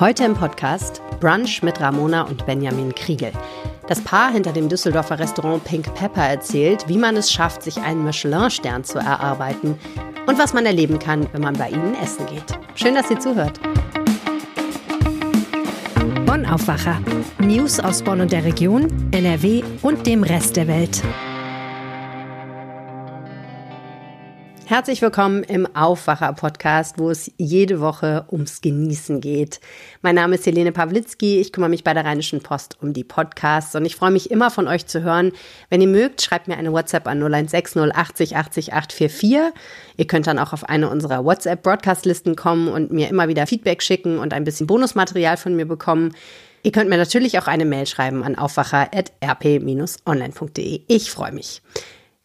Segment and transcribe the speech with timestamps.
[0.00, 3.30] Heute im Podcast Brunch mit Ramona und Benjamin Kriegel.
[3.86, 8.02] Das Paar hinter dem Düsseldorfer Restaurant Pink Pepper erzählt, wie man es schafft, sich einen
[8.02, 9.78] Michelin-Stern zu erarbeiten
[10.26, 12.58] und was man erleben kann, wenn man bei ihnen essen geht.
[12.74, 13.60] Schön, dass ihr zuhört.
[16.26, 17.00] Bonn Aufwacher.
[17.38, 21.04] News aus Bonn und der Region, NRW und dem Rest der Welt.
[24.74, 29.60] Herzlich willkommen im Aufwacher-Podcast, wo es jede Woche ums Genießen geht.
[30.02, 33.76] Mein Name ist Helene Pawlitzki, ich kümmere mich bei der Rheinischen Post um die Podcasts
[33.76, 35.30] und ich freue mich immer von euch zu hören.
[35.70, 39.52] Wenn ihr mögt, schreibt mir eine WhatsApp an 0160 80 80 844.
[39.96, 44.18] Ihr könnt dann auch auf eine unserer WhatsApp-Broadcast-Listen kommen und mir immer wieder Feedback schicken
[44.18, 46.16] und ein bisschen Bonusmaterial von mir bekommen.
[46.64, 50.80] Ihr könnt mir natürlich auch eine Mail schreiben an aufwacher.rp-online.de.
[50.88, 51.62] Ich freue mich.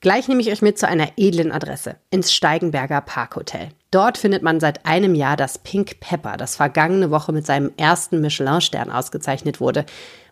[0.01, 3.69] Gleich nehme ich euch mit zu einer edlen Adresse, ins Steigenberger Parkhotel.
[3.91, 8.21] Dort findet man seit einem Jahr das Pink Pepper, das vergangene Woche mit seinem ersten
[8.21, 9.85] Michelin-Stern ausgezeichnet wurde.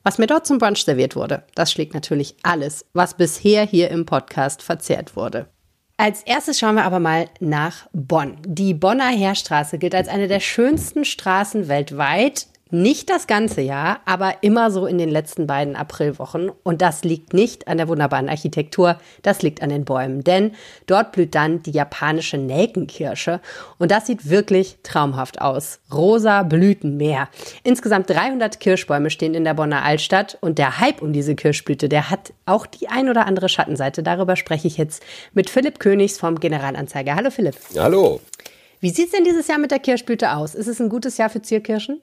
[0.03, 4.05] Was mir dort zum Brunch serviert wurde, das schlägt natürlich alles, was bisher hier im
[4.05, 5.49] Podcast verzehrt wurde.
[5.97, 8.37] Als erstes schauen wir aber mal nach Bonn.
[8.45, 12.47] Die Bonner Heerstraße gilt als eine der schönsten Straßen weltweit.
[12.69, 16.51] Nicht das ganze Jahr, aber immer so in den letzten beiden Aprilwochen.
[16.63, 20.23] Und das liegt nicht an der wunderbaren Architektur, das liegt an den Bäumen.
[20.23, 20.51] Denn
[20.85, 23.39] dort blüht dann die japanische Nelkenkirsche.
[23.77, 25.79] Und das sieht wirklich traumhaft aus.
[25.93, 27.29] Rosa Blütenmeer.
[27.63, 30.37] Insgesamt 300 Kirschbäume stehen in der Bonner Altstadt.
[30.41, 34.03] Und der Hype um diese Kirschblüte, der hat auch die ein oder andere Schattenseite.
[34.03, 37.15] Darüber spreche ich jetzt mit Philipp Königs vom Generalanzeiger.
[37.15, 37.55] Hallo Philipp.
[37.77, 38.19] Hallo.
[38.79, 40.53] Wie sieht es denn dieses Jahr mit der Kirschblüte aus?
[40.53, 41.99] Ist es ein gutes Jahr für Zierkirschen?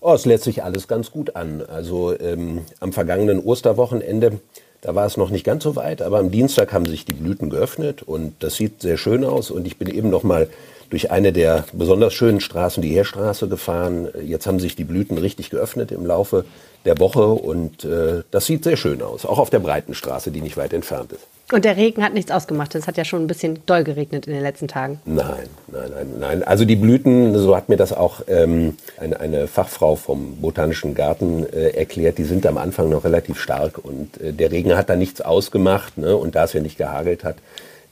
[0.00, 1.62] Oh, es lässt sich alles ganz gut an.
[1.66, 4.40] Also ähm, am vergangenen Osterwochenende,
[4.82, 7.48] da war es noch nicht ganz so weit, aber am Dienstag haben sich die Blüten
[7.48, 9.50] geöffnet und das sieht sehr schön aus.
[9.50, 10.48] Und ich bin eben noch mal
[10.90, 14.08] durch eine der besonders schönen Straßen, die Heerstraße, gefahren.
[14.22, 16.44] Jetzt haben sich die Blüten richtig geöffnet im Laufe
[16.84, 20.42] der Woche und äh, das sieht sehr schön aus, auch auf der breiten Straße, die
[20.42, 21.26] nicht weit entfernt ist.
[21.52, 22.74] Und der Regen hat nichts ausgemacht.
[22.74, 25.00] Es hat ja schon ein bisschen doll geregnet in den letzten Tagen.
[25.04, 25.26] Nein,
[25.68, 26.42] nein, nein, nein.
[26.42, 31.44] Also die Blüten, so hat mir das auch ähm, eine, eine Fachfrau vom Botanischen Garten
[31.52, 34.96] äh, erklärt, die sind am Anfang noch relativ stark und äh, der Regen hat da
[34.96, 35.98] nichts ausgemacht.
[35.98, 36.16] Ne?
[36.16, 37.36] Und da es ja nicht gehagelt hat,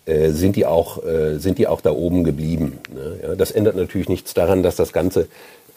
[0.06, 2.78] äh, sind die auch äh, sind die auch da oben geblieben.
[2.94, 3.20] Ne?
[3.22, 5.28] Ja, das ändert natürlich nichts daran, dass das Ganze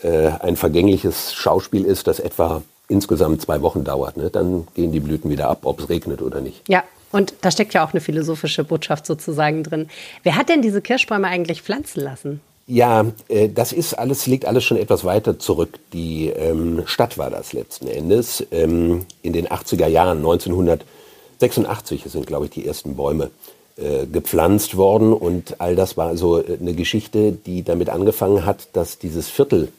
[0.03, 4.15] äh, ein vergängliches Schauspiel ist, das etwa insgesamt zwei Wochen dauert.
[4.15, 4.29] Ne?
[4.29, 6.61] Dann gehen die Blüten wieder ab, ob es regnet oder nicht.
[6.69, 9.87] Ja, und da steckt ja auch eine philosophische Botschaft sozusagen drin.
[10.23, 12.41] Wer hat denn diese Kirschbäume eigentlich pflanzen lassen?
[12.65, 15.79] Ja, äh, das ist alles, liegt alles schon etwas weiter zurück.
[15.91, 18.45] Die ähm, Stadt war das letzten Endes.
[18.51, 23.31] Ähm, in den 80er Jahren, 1986 sind, glaube ich, die ersten Bäume
[23.75, 25.13] äh, gepflanzt worden.
[25.13, 29.69] Und all das war so äh, eine Geschichte, die damit angefangen hat, dass dieses Viertel,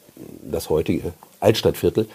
[0.42, 2.06] das heutige Altstadtviertel,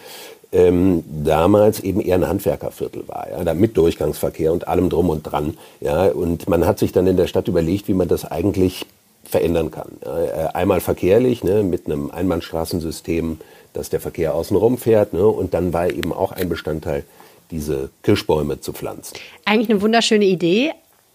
[0.52, 5.22] ähm, damals eben eher ein Handwerkerviertel war, ja, da mit Durchgangsverkehr und allem drum und
[5.22, 5.56] dran.
[5.80, 8.86] Ja, und man hat sich dann in der Stadt überlegt, wie man das eigentlich
[9.24, 9.92] verändern kann.
[10.04, 13.38] Äh, einmal verkehrlich, ne, mit einem Einbahnstraßensystem,
[13.72, 17.04] dass der Verkehr außenrum fährt, ne, und dann war eben auch ein Bestandteil,
[17.52, 19.16] diese Kirschbäume zu pflanzen.
[19.44, 20.72] Eigentlich eine wunderschöne Idee,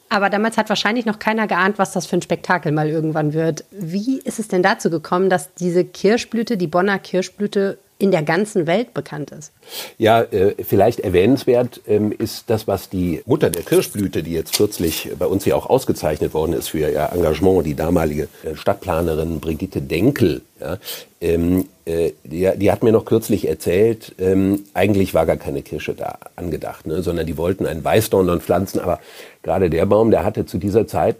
[0.07, 3.65] aber damals hat wahrscheinlich noch keiner geahnt, was das für ein Spektakel mal irgendwann wird.
[3.71, 8.67] Wie ist es denn dazu gekommen, dass diese Kirschblüte, die Bonner Kirschblüte, in der ganzen
[8.67, 9.51] Welt bekannt ist.
[9.97, 15.09] Ja, äh, vielleicht erwähnenswert ähm, ist das, was die Mutter der Kirschblüte, die jetzt kürzlich
[15.17, 19.81] bei uns hier auch ausgezeichnet worden ist für ihr Engagement, die damalige äh, Stadtplanerin Brigitte
[19.81, 20.77] Denkel, ja,
[21.21, 25.93] ähm, äh, die, die, hat mir noch kürzlich erzählt, ähm, eigentlich war gar keine Kirsche
[25.93, 28.99] da angedacht, ne, sondern die wollten einen Weißdorn pflanzen, aber
[29.43, 31.17] gerade der Baum, der hatte zu dieser Zeit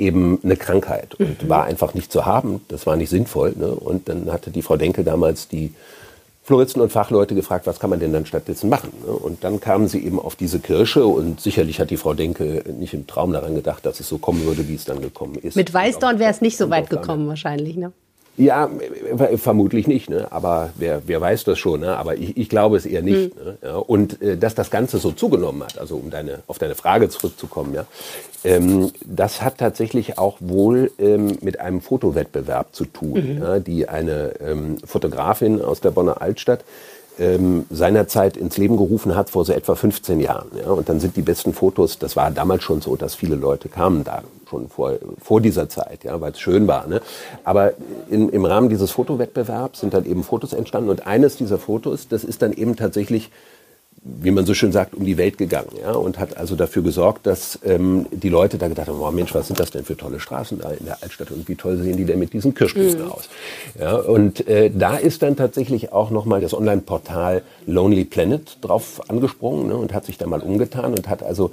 [0.00, 1.48] eben eine Krankheit und mhm.
[1.48, 2.60] war einfach nicht zu haben.
[2.68, 3.54] Das war nicht sinnvoll.
[3.56, 3.68] Ne?
[3.68, 5.72] Und dann hatte die Frau Denkel damals die
[6.42, 8.90] Floristen und Fachleute gefragt, was kann man denn dann stattdessen machen?
[9.06, 9.12] Ne?
[9.12, 12.94] Und dann kamen sie eben auf diese Kirsche und sicherlich hat die Frau Denke nicht
[12.94, 15.54] im Traum daran gedacht, dass es so kommen würde, wie es dann gekommen ist.
[15.54, 17.92] Mit Weißdorn wäre es nicht so weit gekommen wahrscheinlich, ne?
[18.36, 18.70] Ja,
[19.36, 20.28] vermutlich nicht, ne?
[20.30, 21.96] aber wer, wer weiß das schon, ne?
[21.96, 23.36] aber ich, ich glaube es eher nicht.
[23.36, 23.44] Mhm.
[23.44, 23.58] Ne?
[23.62, 27.08] Ja, und äh, dass das Ganze so zugenommen hat, also um deine, auf deine Frage
[27.10, 27.84] zurückzukommen, ja,
[28.44, 33.42] ähm, das hat tatsächlich auch wohl ähm, mit einem Fotowettbewerb zu tun, mhm.
[33.42, 36.64] ja, die eine ähm, Fotografin aus der Bonner Altstadt
[37.18, 40.48] ähm, seinerzeit ins Leben gerufen hat vor so etwa 15 Jahren.
[40.58, 40.70] Ja?
[40.70, 44.04] Und dann sind die besten Fotos, das war damals schon so, dass viele Leute kamen
[44.04, 46.86] da schon vor, vor dieser Zeit, ja, weil es schön war.
[46.86, 47.00] Ne?
[47.44, 47.72] Aber
[48.10, 52.24] in, im Rahmen dieses Fotowettbewerbs sind dann eben Fotos entstanden und eines dieser Fotos, das
[52.24, 53.30] ist dann eben tatsächlich
[54.02, 57.26] wie man so schön sagt, um die Welt gegangen ja, und hat also dafür gesorgt,
[57.26, 60.20] dass ähm, die Leute da gedacht haben, oh Mensch, was sind das denn für tolle
[60.20, 63.12] Straßen da in der Altstadt und wie toll sehen die denn mit diesen Kirschblüten mhm.
[63.12, 63.28] aus.
[63.78, 69.68] Ja, und äh, da ist dann tatsächlich auch nochmal das Online-Portal Lonely Planet drauf angesprungen
[69.68, 71.50] ne, und hat sich da mal umgetan und hat also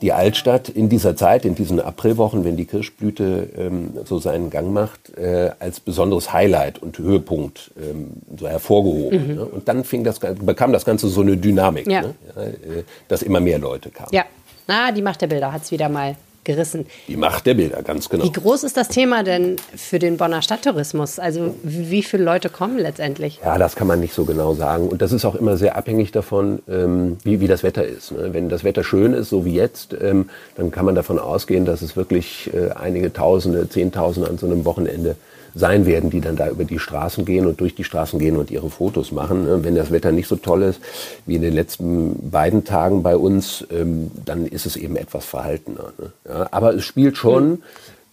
[0.00, 4.72] die Altstadt in dieser Zeit, in diesen Aprilwochen, wenn die Kirschblüte ähm, so seinen Gang
[4.72, 8.08] macht, äh, als besonderes Highlight und Höhepunkt ähm,
[8.38, 9.28] so hervorgehoben.
[9.28, 9.34] Mhm.
[9.34, 9.44] Ne?
[9.44, 11.89] Und dann fing das, bekam das Ganze so eine Dynamik.
[11.90, 12.02] Ja.
[12.02, 12.14] Ne?
[12.36, 14.10] Äh, dass immer mehr Leute kamen.
[14.12, 14.24] Ja,
[14.66, 16.86] na, die Macht der Bilder hat es wieder mal gerissen.
[17.08, 18.24] Die Macht der Bilder, ganz genau.
[18.24, 21.18] Wie groß ist das Thema denn für den Bonner Stadttourismus?
[21.18, 23.40] Also wie viele Leute kommen letztendlich?
[23.44, 24.88] Ja, das kann man nicht so genau sagen.
[24.88, 28.12] Und das ist auch immer sehr abhängig davon, ähm, wie, wie das Wetter ist.
[28.12, 28.32] Ne?
[28.32, 31.82] Wenn das Wetter schön ist, so wie jetzt, ähm, dann kann man davon ausgehen, dass
[31.82, 35.16] es wirklich äh, einige Tausende, Zehntausende an so einem Wochenende
[35.54, 38.50] sein werden, die dann da über die Straßen gehen und durch die Straßen gehen und
[38.50, 39.44] ihre Fotos machen.
[39.44, 39.64] Ne?
[39.64, 40.80] Wenn das Wetter nicht so toll ist
[41.26, 45.92] wie in den letzten beiden Tagen bei uns, ähm, dann ist es eben etwas verhaltener.
[45.98, 46.10] Ne?
[46.50, 47.60] aber es spielt schon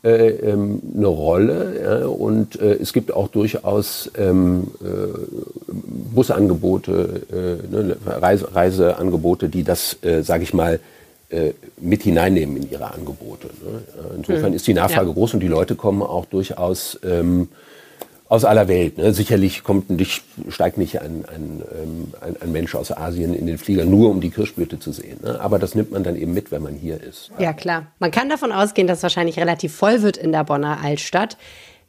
[0.04, 5.68] äh, ähm, eine Rolle und äh, es gibt auch durchaus ähm, äh,
[6.14, 7.22] Busangebote,
[7.70, 10.80] ne, Reiseangebote, die das, sage ich mal,
[11.82, 13.48] mit hineinnehmen in ihre Angebote.
[13.48, 13.84] Ne?
[14.16, 14.56] Insofern mhm.
[14.56, 15.14] ist die Nachfrage ja.
[15.14, 17.50] groß und die Leute kommen auch durchaus ähm,
[18.30, 18.98] aus aller Welt.
[18.98, 19.14] Ne?
[19.14, 23.58] Sicherlich kommt nicht, steigt nicht ein, ein, ähm, ein, ein, Mensch aus Asien in den
[23.58, 25.20] Flieger, nur um die Kirschblüte zu sehen.
[25.24, 25.40] Ne?
[25.40, 27.32] Aber das nimmt man dann eben mit, wenn man hier ist.
[27.40, 27.88] Ja, klar.
[28.00, 31.38] Man kann davon ausgehen, dass es wahrscheinlich relativ voll wird in der Bonner Altstadt.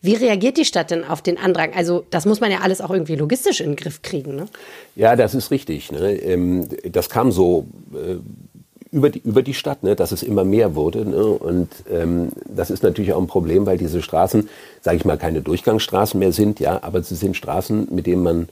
[0.00, 1.72] Wie reagiert die Stadt denn auf den Andrang?
[1.74, 4.36] Also das muss man ja alles auch irgendwie logistisch in den Griff kriegen.
[4.36, 4.46] Ne?
[4.94, 5.90] Ja, das ist richtig.
[5.90, 6.12] Ne?
[6.12, 8.18] Ähm, das kam so äh,
[8.90, 11.04] über die, über die Stadt, ne, dass es immer mehr wurde.
[11.04, 11.24] Ne?
[11.24, 14.48] Und ähm, das ist natürlich auch ein Problem, weil diese Straßen,
[14.80, 18.48] sage ich mal, keine Durchgangsstraßen mehr sind, ja, aber sie sind Straßen, mit denen man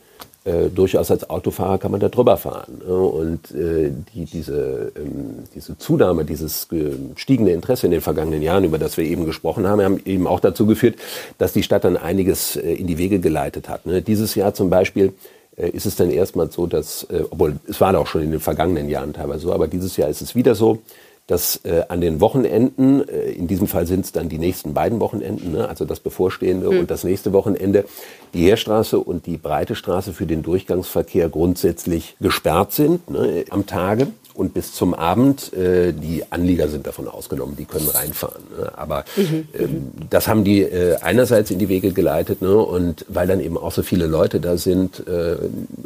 [0.46, 2.80] äh, durchaus als Autofahrer kann man da drüber fahren.
[2.86, 2.94] Ne?
[2.94, 8.78] Und äh, die, diese, ähm, diese Zunahme, dieses gestiegene Interesse in den vergangenen Jahren, über
[8.78, 10.96] das wir eben gesprochen haben, haben eben auch dazu geführt,
[11.38, 13.86] dass die Stadt dann einiges äh, in die Wege geleitet hat.
[13.86, 14.02] Ne?
[14.02, 15.10] Dieses Jahr zum Beispiel äh,
[15.56, 18.88] ist es dann erstmal so, dass, äh, obwohl es war auch schon in den vergangenen
[18.88, 20.79] Jahren teilweise so, aber dieses Jahr ist es wieder so,
[21.26, 25.00] dass äh, an den Wochenenden, äh, in diesem Fall sind es dann die nächsten beiden
[25.00, 26.81] Wochenenden, ne, also das bevorstehende mhm.
[26.81, 27.85] und das nächste Wochenende,
[28.32, 34.08] die Heerstraße und die Breite Straße für den Durchgangsverkehr grundsätzlich gesperrt sind ne, am Tage
[34.36, 35.52] und bis zum Abend.
[35.52, 38.42] Äh, die Anlieger sind davon ausgenommen, die können reinfahren.
[38.58, 38.72] Ne?
[38.76, 39.48] Aber mhm.
[39.58, 42.56] ähm, das haben die äh, einerseits in die Wege geleitet ne?
[42.56, 45.36] und weil dann eben auch so viele Leute da sind, äh,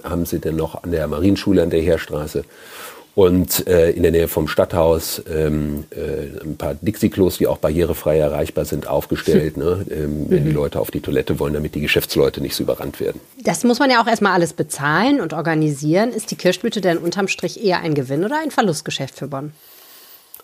[0.05, 2.44] haben sie dann noch an der Marienschule an der Heerstraße
[3.15, 8.19] und äh, in der Nähe vom Stadthaus ähm, äh, ein paar Dixie-Klos, die auch barrierefrei
[8.19, 9.85] erreichbar sind, aufgestellt, ne?
[9.91, 10.57] ähm, wenn die mhm.
[10.57, 13.21] Leute auf die Toilette wollen, damit die Geschäftsleute nicht so überrannt werden.
[13.43, 16.11] Das muss man ja auch erstmal alles bezahlen und organisieren.
[16.11, 19.53] Ist die Kirschblüte denn unterm Strich eher ein Gewinn oder ein Verlustgeschäft für Bonn?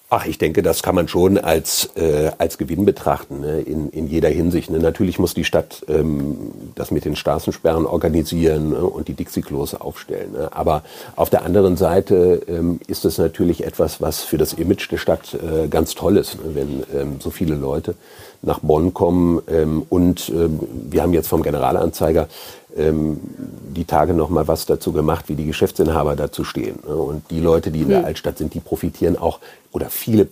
[0.08, 3.60] Ach, ich denke, das kann man schon als, äh, als Gewinn betrachten, ne?
[3.60, 4.70] in, in jeder Hinsicht.
[4.70, 4.78] Ne?
[4.78, 8.84] Natürlich muss die Stadt ähm, das mit den Straßensperren organisieren ne?
[8.84, 10.30] und die Dixie-Klos aufstellen.
[10.30, 10.48] Ne?
[10.52, 10.84] Aber
[11.16, 15.34] auf der anderen Seite ähm, ist es natürlich etwas, was für das Image der Stadt
[15.34, 16.54] äh, ganz toll ist, ne?
[16.54, 17.96] wenn ähm, so viele Leute
[18.42, 19.42] nach Bonn kommen.
[19.48, 22.28] Ähm, und ähm, wir haben jetzt vom Generalanzeiger
[22.76, 23.20] ähm,
[23.74, 26.78] die Tage noch mal was dazu gemacht, wie die Geschäftsinhaber dazu stehen.
[26.86, 26.94] Ne?
[26.94, 28.04] Und die Leute, die in der hm.
[28.06, 29.40] Altstadt sind, die profitieren auch,
[29.72, 30.28] oder viele,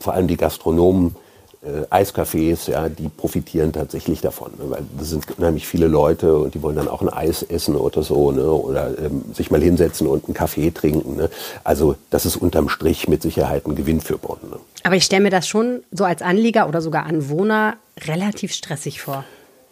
[0.00, 1.16] vor allem die Gastronomen,
[1.64, 4.70] äh, Eiscafés, ja, die profitieren tatsächlich davon, ne?
[4.70, 8.02] weil das sind unheimlich viele Leute und die wollen dann auch ein Eis essen oder
[8.02, 8.50] so, ne?
[8.50, 11.16] oder ähm, sich mal hinsetzen und einen Kaffee trinken.
[11.16, 11.30] Ne?
[11.64, 14.38] Also das ist unterm Strich mit Sicherheit ein Gewinn für Bonn.
[14.50, 14.56] Ne?
[14.82, 19.24] Aber ich stelle mir das schon so als Anlieger oder sogar Anwohner relativ stressig vor.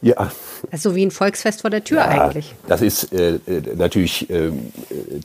[0.02, 0.32] Ja.
[0.70, 2.54] Das ist so wie ein Volksfest vor der Tür ja, eigentlich.
[2.66, 4.50] Das ist äh, äh natürlich äh,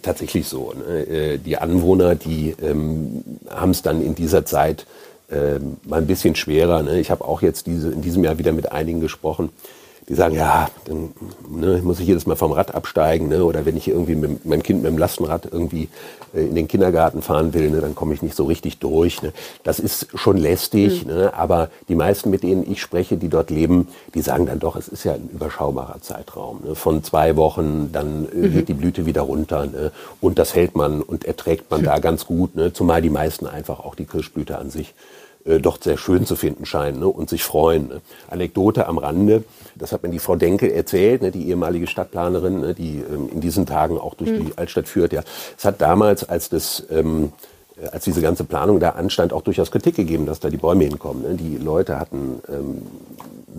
[0.04, 0.72] tatsächlich so.
[0.74, 1.08] Ne?
[1.08, 4.86] Äh, die Anwohner, die ähm, haben es dann in dieser Zeit
[5.30, 6.84] äh, mal ein bisschen schwerer.
[6.84, 7.00] Ne?
[7.00, 9.50] Ich habe auch jetzt diese, in diesem Jahr wieder mit einigen gesprochen,
[10.10, 11.12] die sagen, ja, dann
[11.50, 13.44] ne, muss ich jedes Mal vom Rad absteigen, ne?
[13.44, 15.90] oder wenn ich irgendwie mit meinem Kind mit dem Lastenrad irgendwie
[16.34, 19.22] äh, in den Kindergarten fahren will, ne, dann komme ich nicht so richtig durch.
[19.22, 19.34] Ne?
[19.64, 21.12] Das ist schon lästig, mhm.
[21.12, 21.34] ne?
[21.34, 24.88] aber die meisten, mit denen ich spreche, die dort leben, die sagen dann doch, es
[24.88, 26.62] ist ja ein überschaubarer Zeitraum.
[26.66, 26.76] Ne?
[26.76, 28.54] Von zwei Wochen, dann äh, mhm.
[28.54, 29.92] geht die Blüte wieder runter ne?
[30.22, 31.86] und das hält man und erträgt man mhm.
[31.86, 32.72] da ganz gut, ne?
[32.72, 34.94] zumal die meisten einfach auch die Kirschblüte an sich
[35.48, 37.88] äh, doch sehr schön zu finden scheinen ne, und sich freuen.
[37.88, 38.02] Ne.
[38.30, 39.44] Anekdote am Rande,
[39.76, 43.42] das hat mir die Frau Denke erzählt, ne, die ehemalige Stadtplanerin, ne, die ähm, in
[43.42, 44.46] diesen Tagen auch durch mhm.
[44.46, 45.14] die Altstadt führt.
[45.14, 45.24] Ja,
[45.58, 47.57] es hat damals, als das ähm, äh,
[47.92, 51.24] als diese ganze Planung da anstand, auch durchaus Kritik gegeben, dass da die Bäume hinkommen.
[51.24, 51.36] Ne?
[51.36, 52.82] Die Leute hatten ähm,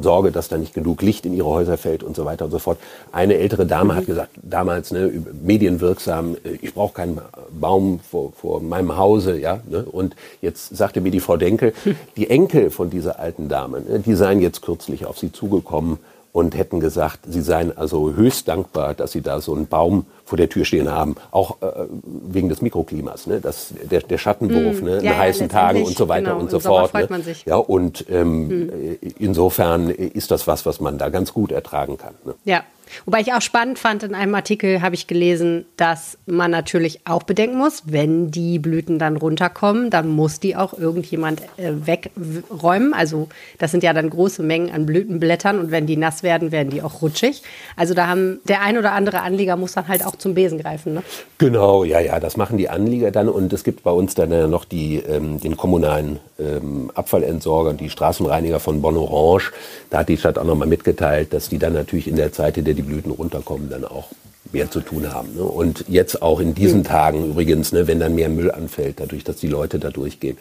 [0.00, 2.58] Sorge, dass da nicht genug Licht in ihre Häuser fällt und so weiter und so
[2.58, 2.78] fort.
[3.12, 3.96] Eine ältere Dame mhm.
[3.96, 5.10] hat gesagt, damals ne,
[5.42, 7.20] medienwirksam, äh, ich brauche keinen
[7.58, 9.60] Baum vor, vor meinem Hause, ja.
[9.68, 9.84] Ne?
[9.84, 11.72] Und jetzt sagte mir die Frau Denkel,
[12.16, 15.98] die Enkel von dieser alten Dame, ne, die seien jetzt kürzlich auf sie zugekommen
[16.32, 20.37] und hätten gesagt, sie seien also höchst dankbar, dass sie da so einen Baum vor
[20.37, 23.40] der Tür stehen haben, auch äh, wegen des Mikroklimas, ne?
[23.40, 25.02] das, der, der Schattenwurf mm, ne?
[25.02, 26.92] ja, in heißen Tagen und so weiter genau, und so fort.
[26.92, 27.08] Ne?
[27.47, 28.70] Ja, und ähm, mm.
[29.18, 32.14] insofern ist das was, was man da ganz gut ertragen kann.
[32.25, 32.35] Ne?
[32.44, 32.62] Ja,
[33.04, 37.23] Wobei ich auch spannend fand, in einem Artikel habe ich gelesen, dass man natürlich auch
[37.23, 42.95] bedenken muss, wenn die Blüten dann runterkommen, dann muss die auch irgendjemand äh, wegräumen.
[42.95, 43.28] Also
[43.59, 46.83] das sind ja dann große Mengen an Blütenblättern und wenn die nass werden, werden die
[46.83, 47.42] auch rutschig.
[47.76, 50.95] Also da haben der ein oder andere Anlieger muss dann halt auch zum Besen greifen.
[50.95, 51.02] Ne?
[51.38, 54.47] Genau, ja, ja, das machen die Anlieger dann und es gibt bei uns dann ja
[54.47, 59.52] noch die, ähm, den kommunalen ähm, Abfallentsorger, die Straßenreiniger von Bonn Orange.
[59.90, 62.64] Da hat die Stadt auch nochmal mitgeteilt, dass die dann natürlich in der Zeit, in
[62.64, 64.08] der die Blüten runterkommen, dann auch
[64.52, 65.35] mehr zu tun haben.
[65.35, 65.42] Ne?
[65.42, 66.78] Und jetzt auch in diesen.
[66.85, 70.38] Tagen übrigens, ne, wenn dann mehr Müll anfällt, dadurch, dass die Leute da durchgehen,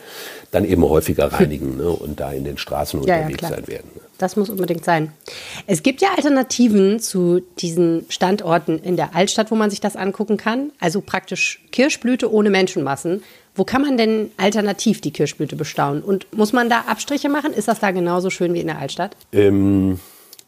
[0.51, 3.89] dann eben häufiger reinigen ne, und da in den Straßen ja, unterwegs ja, sein werden.
[4.17, 5.11] Das muss unbedingt sein.
[5.65, 10.37] Es gibt ja Alternativen zu diesen Standorten in der Altstadt, wo man sich das angucken
[10.37, 10.71] kann.
[10.79, 13.23] Also praktisch Kirschblüte ohne Menschenmassen.
[13.55, 16.03] Wo kann man denn alternativ die Kirschblüte bestaunen?
[16.03, 17.53] Und muss man da Abstriche machen?
[17.53, 19.17] Ist das da genauso schön wie in der Altstadt?
[19.33, 19.99] Ähm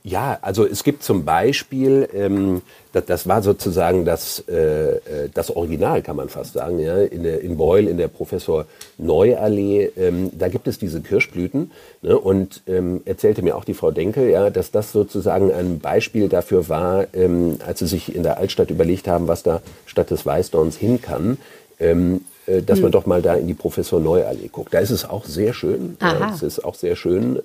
[0.03, 2.61] ja, also es gibt zum Beispiel, ähm,
[2.93, 4.99] das, das war sozusagen das, äh, äh,
[5.33, 8.65] das Original, kann man fast sagen, ja, in, der, in Beul, in der Professor
[8.97, 13.91] Neuallee, ähm, da gibt es diese Kirschblüten ne, und ähm, erzählte mir auch die Frau
[13.91, 18.37] Denkel, ja, dass das sozusagen ein Beispiel dafür war, ähm, als sie sich in der
[18.37, 21.37] Altstadt überlegt haben, was da statt des Weißdorns hin kann,
[21.79, 22.83] ähm, äh, dass hm.
[22.83, 24.73] man doch mal da in die Professor Neuallee guckt.
[24.73, 25.97] Da ist es auch sehr schön.
[26.01, 27.39] Ja, es ist auch sehr schön.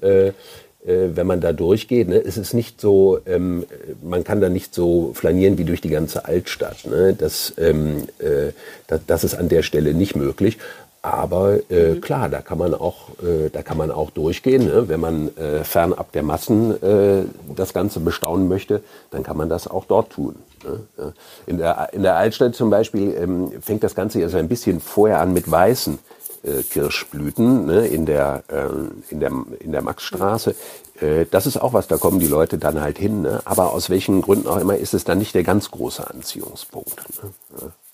[0.86, 2.08] Äh, äh, wenn man da durchgeht.
[2.08, 2.16] Ne?
[2.18, 3.64] Es ist nicht so, ähm,
[4.02, 6.84] man kann da nicht so flanieren wie durch die ganze Altstadt.
[6.86, 7.14] Ne?
[7.14, 8.52] Das, ähm, äh,
[8.86, 10.58] das, das ist an der Stelle nicht möglich.
[11.00, 12.00] Aber äh, mhm.
[12.00, 14.66] klar, da kann man auch, äh, da kann man auch durchgehen.
[14.66, 14.88] Ne?
[14.88, 17.24] Wenn man äh, fernab der Massen äh,
[17.54, 20.36] das Ganze bestaunen möchte, dann kann man das auch dort tun.
[20.64, 21.12] Ne?
[21.46, 24.80] In, der, in der Altstadt zum Beispiel ähm, fängt das Ganze ja so ein bisschen
[24.80, 25.98] vorher an mit weißen
[26.44, 30.54] äh, Kirschblüten ne, in, der, äh, in, der, in der Maxstraße.
[31.00, 33.22] Äh, das ist auch was, da kommen die Leute dann halt hin.
[33.22, 33.40] Ne?
[33.44, 36.96] Aber aus welchen Gründen auch immer ist es dann nicht der ganz große Anziehungspunkt.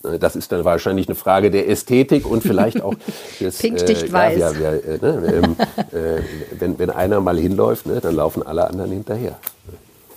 [0.02, 0.18] Ne?
[0.18, 2.94] Das ist dann wahrscheinlich eine Frage der Ästhetik und vielleicht auch
[3.40, 4.38] des Pinkdicht äh, weiß.
[4.38, 5.56] Ja, ja, äh, ne, ähm,
[5.92, 6.22] äh,
[6.58, 9.38] wenn, wenn einer mal hinläuft, ne, dann laufen alle anderen hinterher.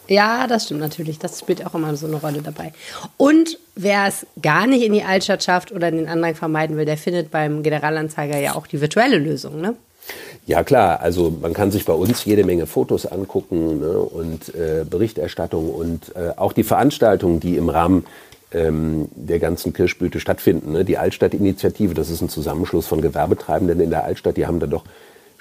[0.08, 1.20] Ja, das stimmt natürlich.
[1.20, 2.74] Das spielt auch immer so eine Rolle dabei.
[3.18, 6.98] Und wer es gar nicht in die Altstadt schafft oder den Andrang vermeiden will, der
[6.98, 9.76] findet beim Generalanzeiger ja auch die virtuelle Lösung, ne?
[10.46, 14.84] Ja klar, also man kann sich bei uns jede Menge Fotos angucken ne, und äh,
[14.84, 18.06] Berichterstattung und äh, auch die Veranstaltungen, die im Rahmen
[18.52, 20.74] ähm, der ganzen Kirschblüte stattfinden.
[20.74, 20.84] Ne.
[20.84, 24.84] Die Altstadtinitiative, das ist ein Zusammenschluss von Gewerbetreibenden in der Altstadt, die haben da doch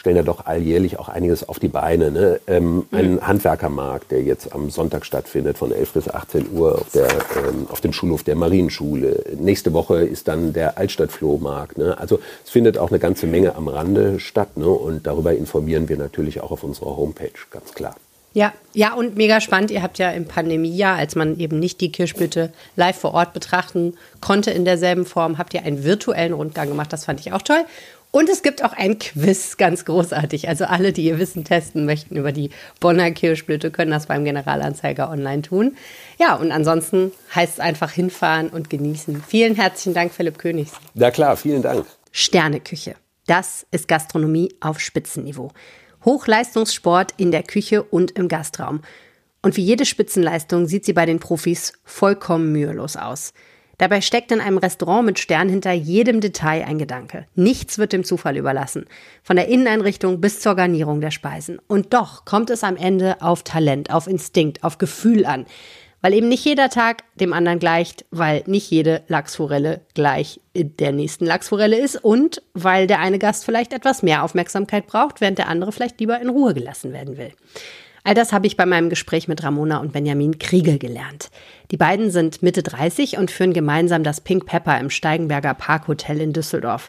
[0.03, 2.11] stellen ja doch alljährlich auch einiges auf die Beine.
[2.11, 2.41] Ne?
[2.49, 3.27] Ähm, ein mhm.
[3.29, 7.07] Handwerkermarkt, der jetzt am Sonntag stattfindet, von 11 bis 18 Uhr auf, der,
[7.37, 9.25] ähm, auf dem Schulhof der Marienschule.
[9.39, 11.79] Nächste Woche ist dann der Altstadtflohmarkt.
[11.79, 11.97] Ne?
[11.97, 14.57] Also es findet auch eine ganze Menge am Rande statt.
[14.57, 14.67] Ne?
[14.67, 17.95] Und darüber informieren wir natürlich auch auf unserer Homepage, ganz klar.
[18.35, 19.71] Ja, ja, und mega spannend.
[19.71, 23.95] Ihr habt ja im Pandemiejahr, als man eben nicht die Kirschblüte live vor Ort betrachten
[24.21, 26.93] konnte in derselben Form, habt ihr einen virtuellen Rundgang gemacht.
[26.93, 27.65] Das fand ich auch toll.
[28.15, 30.47] Und es gibt auch ein Quiz, ganz großartig.
[30.47, 35.11] Also alle, die ihr Wissen testen möchten über die Bonner Kirschblüte, können das beim Generalanzeiger
[35.11, 35.79] online tun.
[36.19, 39.25] Ja, und ansonsten heißt es einfach hinfahren und genießen.
[39.27, 40.73] Vielen herzlichen Dank, Philipp Königs.
[40.93, 41.87] Na klar, vielen Dank.
[42.11, 42.97] Sterneküche.
[43.27, 45.51] Das ist Gastronomie auf Spitzenniveau.
[46.05, 48.83] Hochleistungssport in der Küche und im Gastraum.
[49.41, 53.33] Und wie jede Spitzenleistung sieht sie bei den Profis vollkommen mühelos aus.
[53.83, 57.27] Dabei steckt in einem Restaurant mit Stern hinter jedem Detail ein Gedanke.
[57.35, 58.87] Nichts wird dem Zufall überlassen.
[59.25, 61.59] Von der Inneneinrichtung bis zur Garnierung der Speisen.
[61.67, 65.47] Und doch kommt es am Ende auf Talent, auf Instinkt, auf Gefühl an.
[66.01, 71.27] Weil eben nicht jeder Tag dem anderen gleicht, weil nicht jede Lachsforelle gleich der nächsten
[71.27, 75.73] Lachsforelle ist und weil der eine Gast vielleicht etwas mehr Aufmerksamkeit braucht, während der andere
[75.73, 77.33] vielleicht lieber in Ruhe gelassen werden will.
[78.05, 81.31] All das habe ich bei meinem Gespräch mit Ramona und Benjamin Kriegel gelernt.
[81.71, 86.33] Die beiden sind Mitte 30 und führen gemeinsam das Pink Pepper im Steigenberger Parkhotel in
[86.33, 86.89] Düsseldorf.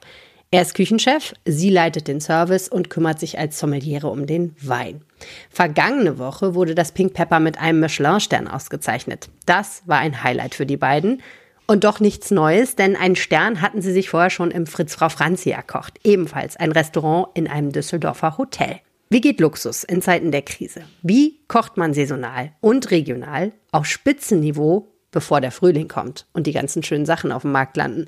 [0.49, 5.01] Er ist Küchenchef, sie leitet den Service und kümmert sich als Sommeliere um den Wein.
[5.49, 9.29] Vergangene Woche wurde das Pink Pepper mit einem Michelin-Stern ausgezeichnet.
[9.45, 11.21] Das war ein Highlight für die beiden.
[11.65, 15.09] Und doch nichts Neues, denn einen Stern hatten sie sich vorher schon im Fritz Frau
[15.09, 15.99] Franzi erkocht.
[16.03, 18.79] Ebenfalls ein Restaurant in einem Düsseldorfer Hotel.
[19.09, 20.81] Wie geht Luxus in Zeiten der Krise?
[21.01, 26.83] Wie kocht man saisonal und regional auf Spitzenniveau, bevor der Frühling kommt und die ganzen
[26.83, 28.07] schönen Sachen auf dem Markt landen?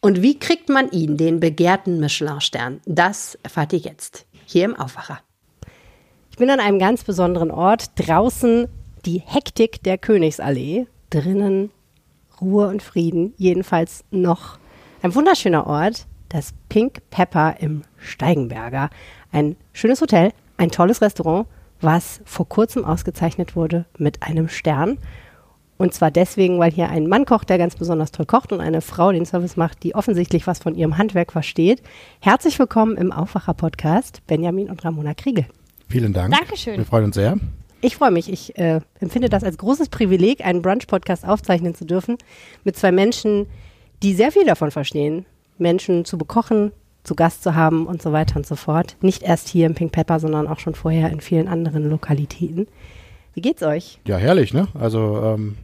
[0.00, 2.80] Und wie kriegt man ihn, den begehrten Michelin-Stern?
[2.86, 5.20] Das erfahrt ihr jetzt hier im Aufwacher.
[6.30, 7.90] Ich bin an einem ganz besonderen Ort.
[7.96, 8.66] Draußen
[9.06, 10.86] die Hektik der Königsallee.
[11.10, 11.70] Drinnen
[12.40, 13.32] Ruhe und Frieden.
[13.36, 14.58] Jedenfalls noch
[15.02, 16.06] ein wunderschöner Ort.
[16.28, 18.90] Das Pink Pepper im Steigenberger.
[19.30, 21.46] Ein schönes Hotel, ein tolles Restaurant,
[21.80, 24.98] was vor kurzem ausgezeichnet wurde mit einem Stern.
[25.78, 28.80] Und zwar deswegen, weil hier ein Mann kocht, der ganz besonders toll kocht und eine
[28.80, 31.82] Frau den Service macht, die offensichtlich was von ihrem Handwerk versteht.
[32.20, 35.46] Herzlich willkommen im Aufwacher-Podcast, Benjamin und Ramona Kriegel.
[35.88, 36.32] Vielen Dank.
[36.32, 36.76] Dankeschön.
[36.76, 37.36] Wir freuen uns sehr.
[37.80, 38.32] Ich freue mich.
[38.32, 42.16] Ich äh, empfinde das als großes Privileg, einen Brunch-Podcast aufzeichnen zu dürfen
[42.62, 43.46] mit zwei Menschen,
[44.04, 45.26] die sehr viel davon verstehen,
[45.58, 46.70] Menschen zu bekochen,
[47.04, 48.96] zu Gast zu haben und so weiter und so fort.
[49.00, 52.66] Nicht erst hier im Pink Pepper, sondern auch schon vorher in vielen anderen Lokalitäten.
[53.34, 53.98] Wie geht's euch?
[54.06, 54.68] Ja, herrlich, ne?
[54.78, 55.56] Also ähm,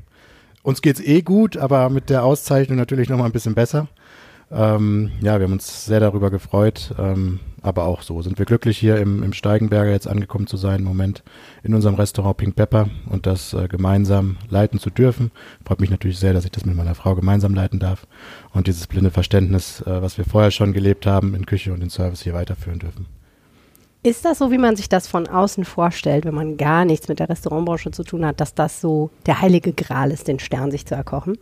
[0.63, 3.89] uns geht's eh gut, aber mit der Auszeichnung natürlich noch mal ein bisschen besser.
[4.51, 8.79] Ähm, ja, wir haben uns sehr darüber gefreut, ähm, aber auch so sind wir glücklich
[8.79, 11.23] hier im, im Steigenberger jetzt angekommen zu sein im Moment
[11.63, 15.31] in unserem Restaurant Pink Pepper und das äh, gemeinsam leiten zu dürfen.
[15.65, 18.07] Freut mich natürlich sehr, dass ich das mit meiner Frau gemeinsam leiten darf
[18.53, 21.91] und dieses blinde Verständnis, äh, was wir vorher schon gelebt haben in Küche und in
[21.91, 23.07] Service hier weiterführen dürfen.
[24.05, 27.19] Ist das so, wie man sich das von außen vorstellt, wenn man gar nichts mit
[27.19, 30.87] der Restaurantbranche zu tun hat, dass das so der heilige Gral ist, den Stern sich
[30.87, 31.37] zu erkochen?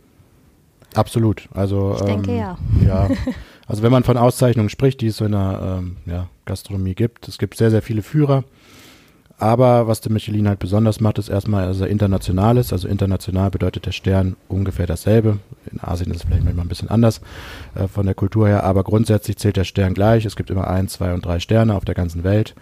[0.95, 1.47] Absolut.
[1.53, 2.57] Also ich denke ähm, ja.
[2.85, 3.09] Ja.
[3.67, 7.27] Also wenn man von Auszeichnungen spricht, die es so in der ähm, ja, Gastronomie gibt,
[7.27, 8.43] es gibt sehr, sehr viele Führer.
[9.39, 12.73] Aber was der Michelin halt besonders macht, ist erstmal, dass er international ist.
[12.73, 15.37] Also international bedeutet der Stern ungefähr dasselbe.
[15.71, 17.21] In Asien ist es vielleicht manchmal ein bisschen anders
[17.75, 20.25] äh, von der Kultur her, aber grundsätzlich zählt der Stern gleich.
[20.25, 22.55] Es gibt immer ein, zwei und drei Sterne auf der ganzen Welt.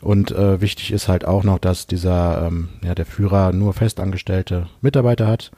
[0.00, 4.68] Und äh, wichtig ist halt auch noch, dass dieser, ähm, ja, der Führer nur festangestellte
[4.80, 5.50] Mitarbeiter hat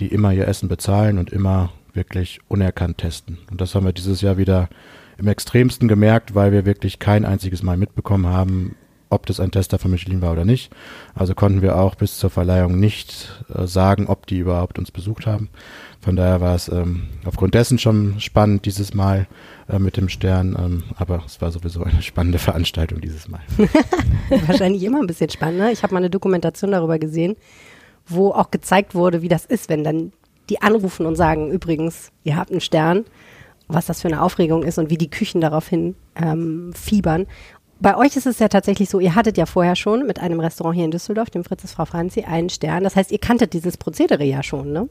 [0.00, 3.38] die immer ihr Essen bezahlen und immer wirklich unerkannt testen.
[3.50, 4.68] Und das haben wir dieses Jahr wieder
[5.18, 8.76] im extremsten gemerkt, weil wir wirklich kein einziges Mal mitbekommen haben,
[9.08, 10.72] ob das ein Tester von Michelin war oder nicht.
[11.14, 15.26] Also konnten wir auch bis zur Verleihung nicht äh, sagen, ob die überhaupt uns besucht
[15.26, 15.48] haben.
[16.00, 19.26] Von daher war es ähm, aufgrund dessen schon spannend dieses Mal
[19.68, 23.40] äh, mit dem Stern, ähm, aber es war sowieso eine spannende Veranstaltung dieses Mal.
[24.46, 25.58] Wahrscheinlich immer ein bisschen spannend.
[25.58, 25.72] Ne?
[25.72, 27.36] Ich habe mal eine Dokumentation darüber gesehen,
[28.06, 30.12] wo auch gezeigt wurde, wie das ist, wenn dann
[30.50, 33.04] die anrufen und sagen, übrigens, ihr habt einen Stern,
[33.68, 37.26] was das für eine Aufregung ist und wie die Küchen daraufhin ähm, fiebern.
[37.78, 40.76] Bei euch ist es ja tatsächlich so, ihr hattet ja vorher schon mit einem Restaurant
[40.76, 42.84] hier in Düsseldorf, dem Fritzes Frau Franzi, einen Stern.
[42.84, 44.88] Das heißt, ihr kanntet dieses Prozedere ja schon, ne?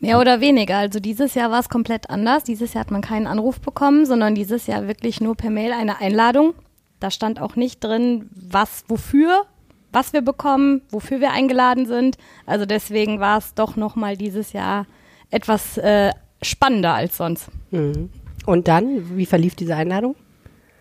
[0.00, 0.76] Mehr oder weniger.
[0.76, 2.44] Also dieses Jahr war es komplett anders.
[2.44, 6.00] Dieses Jahr hat man keinen Anruf bekommen, sondern dieses Jahr wirklich nur per Mail eine
[6.00, 6.54] Einladung.
[7.00, 9.46] Da stand auch nicht drin, was wofür,
[9.94, 12.18] was wir bekommen, wofür wir eingeladen sind.
[12.46, 14.86] Also deswegen war es doch nochmal dieses Jahr
[15.30, 16.10] etwas äh,
[16.42, 17.48] spannender als sonst.
[17.70, 18.10] Mhm.
[18.44, 20.16] Und dann, wie verlief diese Einladung?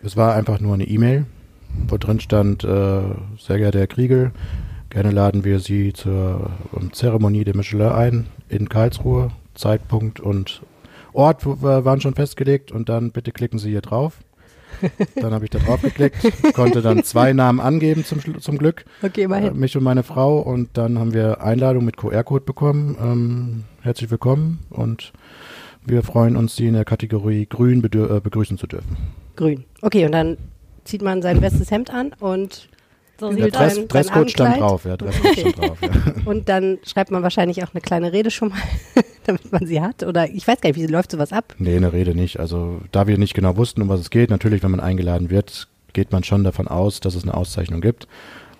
[0.03, 1.25] Es war einfach nur eine E-Mail,
[1.87, 3.01] wo drin stand, äh,
[3.39, 4.31] sehr geehrter Herr Kriegel,
[4.89, 9.31] gerne laden wir Sie zur um, Zeremonie der Michelin ein in Karlsruhe.
[9.55, 10.63] Zeitpunkt und
[11.13, 14.17] Ort waren schon festgelegt und dann bitte klicken Sie hier drauf.
[15.15, 16.17] Dann habe ich da drauf geklickt,
[16.53, 18.85] konnte dann zwei Namen angeben zum, zum Glück.
[19.01, 19.53] Okay, immerhin.
[19.53, 20.39] Äh, mich und meine Frau.
[20.39, 22.97] Und dann haben wir Einladung mit QR-Code bekommen.
[23.01, 25.13] Ähm, herzlich willkommen und
[25.85, 28.97] wir freuen uns, Sie in der Kategorie Grün äh, begrüßen zu dürfen.
[29.35, 29.65] Grün.
[29.81, 30.37] Okay, und dann
[30.85, 32.69] zieht man sein bestes Hemd an und
[33.19, 35.89] So Der sieht Dress, sein, Dresscode stand drauf, ja, Dresscode stand drauf, ja.
[36.25, 38.57] Und dann schreibt man wahrscheinlich auch eine kleine Rede schon mal,
[39.25, 40.03] damit man sie hat.
[40.03, 41.53] Oder ich weiß gar nicht, wie läuft sowas ab?
[41.59, 42.39] Nee, eine Rede nicht.
[42.39, 45.67] Also da wir nicht genau wussten, um was es geht, natürlich, wenn man eingeladen wird,
[45.93, 48.07] geht man schon davon aus, dass es eine Auszeichnung gibt.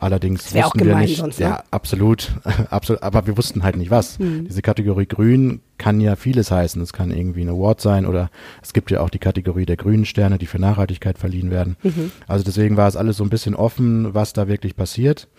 [0.03, 1.45] Allerdings wussten wir nicht, sonst, ne?
[1.45, 2.33] ja, absolut,
[2.69, 4.19] absolut, aber wir wussten halt nicht was.
[4.19, 4.45] Hm.
[4.45, 6.81] Diese Kategorie Grün kann ja vieles heißen.
[6.81, 8.29] Es kann irgendwie ein Award sein oder
[8.61, 11.77] es gibt ja auch die Kategorie der grünen Sterne, die für Nachhaltigkeit verliehen werden.
[11.83, 12.11] Mhm.
[12.27, 15.29] Also deswegen war es alles so ein bisschen offen, was da wirklich passiert.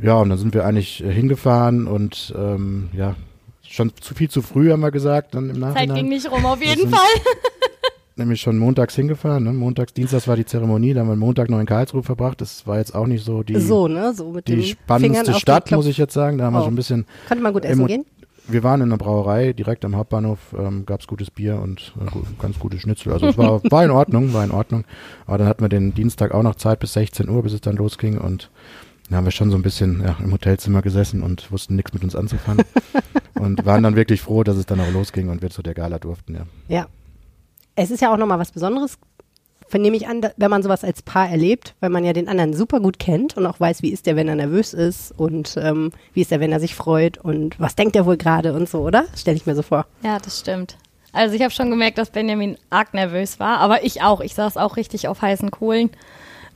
[0.00, 3.16] Ja, und dann sind wir eigentlich äh, hingefahren und ähm, ja,
[3.68, 6.46] schon zu viel zu früh haben wir gesagt, dann im Zeit Nachhinein ging nicht rum,
[6.46, 7.08] auf jeden sind- Fall.
[8.16, 9.44] nämlich schon montags hingefahren.
[9.44, 9.52] Ne?
[9.52, 12.40] Montags, Dienstags war die Zeremonie, da haben wir Montag noch in Karlsruhe verbracht.
[12.40, 14.12] Das war jetzt auch nicht so die, so, ne?
[14.14, 16.38] So mit die spannendste Stadt, muss ich jetzt sagen.
[16.38, 16.64] Da haben wir Oh.
[16.64, 17.06] schon ein bisschen.
[17.28, 18.04] Könnte man gut essen gehen?
[18.48, 22.10] Wir waren in einer Brauerei, direkt am Hauptbahnhof, ähm, gab's gutes Bier und äh,
[22.42, 23.12] ganz gute Schnitzel.
[23.12, 24.84] Also es war, war in Ordnung, war in Ordnung.
[25.26, 27.76] Aber dann hatten wir den Dienstag auch noch Zeit bis 16 Uhr, bis es dann
[27.76, 28.50] losging und
[29.08, 32.02] dann haben wir schon so ein bisschen ja, im Hotelzimmer gesessen und wussten nichts mit
[32.02, 32.64] uns anzufangen.
[33.34, 35.98] und waren dann wirklich froh, dass es dann auch losging und wir zu der Gala
[35.98, 36.42] durften, ja.
[36.68, 36.86] Ja.
[37.82, 38.98] Es ist ja auch nochmal was Besonderes
[39.78, 42.80] nehme ich an, wenn man sowas als Paar erlebt, weil man ja den anderen super
[42.80, 46.22] gut kennt und auch weiß, wie ist der, wenn er nervös ist und ähm, wie
[46.22, 49.04] ist er, wenn er sich freut und was denkt er wohl gerade und so, oder?
[49.16, 49.86] Stelle ich mir so vor.
[50.02, 50.76] Ja, das stimmt.
[51.12, 54.20] Also ich habe schon gemerkt, dass Benjamin arg nervös war, aber ich auch.
[54.20, 55.90] Ich saß auch richtig auf heißen Kohlen.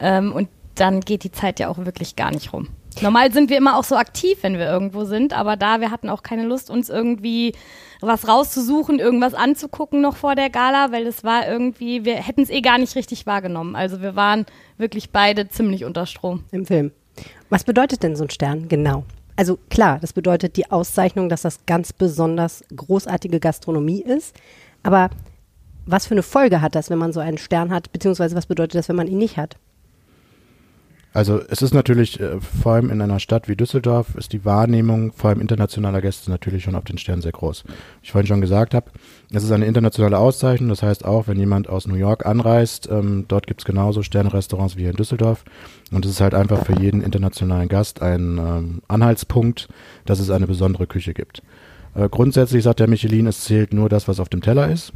[0.00, 2.68] Ähm, und dann geht die Zeit ja auch wirklich gar nicht rum.
[3.00, 6.08] Normal sind wir immer auch so aktiv, wenn wir irgendwo sind, aber da, wir hatten
[6.08, 7.54] auch keine Lust, uns irgendwie
[8.00, 12.50] was rauszusuchen, irgendwas anzugucken noch vor der Gala, weil es war irgendwie, wir hätten es
[12.50, 13.76] eh gar nicht richtig wahrgenommen.
[13.76, 14.46] Also wir waren
[14.78, 16.44] wirklich beide ziemlich unter Strom.
[16.50, 16.92] Im Film.
[17.48, 19.04] Was bedeutet denn so ein Stern genau?
[19.36, 24.36] Also klar, das bedeutet die Auszeichnung, dass das ganz besonders großartige Gastronomie ist.
[24.82, 25.10] Aber
[25.86, 28.76] was für eine Folge hat das, wenn man so einen Stern hat, beziehungsweise was bedeutet
[28.76, 29.56] das, wenn man ihn nicht hat?
[31.14, 35.12] Also es ist natürlich, äh, vor allem in einer Stadt wie Düsseldorf, ist die Wahrnehmung
[35.12, 37.62] vor allem internationaler Gäste natürlich schon auf den Stern sehr groß.
[38.02, 38.90] Ich vorhin schon gesagt habe,
[39.32, 43.26] es ist eine internationale Auszeichnung, das heißt auch, wenn jemand aus New York anreist, ähm,
[43.28, 45.44] dort gibt's genauso Sternrestaurants wie hier in Düsseldorf.
[45.92, 49.68] Und es ist halt einfach für jeden internationalen Gast ein ähm, Anhaltspunkt,
[50.06, 51.42] dass es eine besondere Küche gibt.
[51.94, 54.92] Äh, grundsätzlich sagt der Michelin, es zählt nur das, was auf dem Teller ist.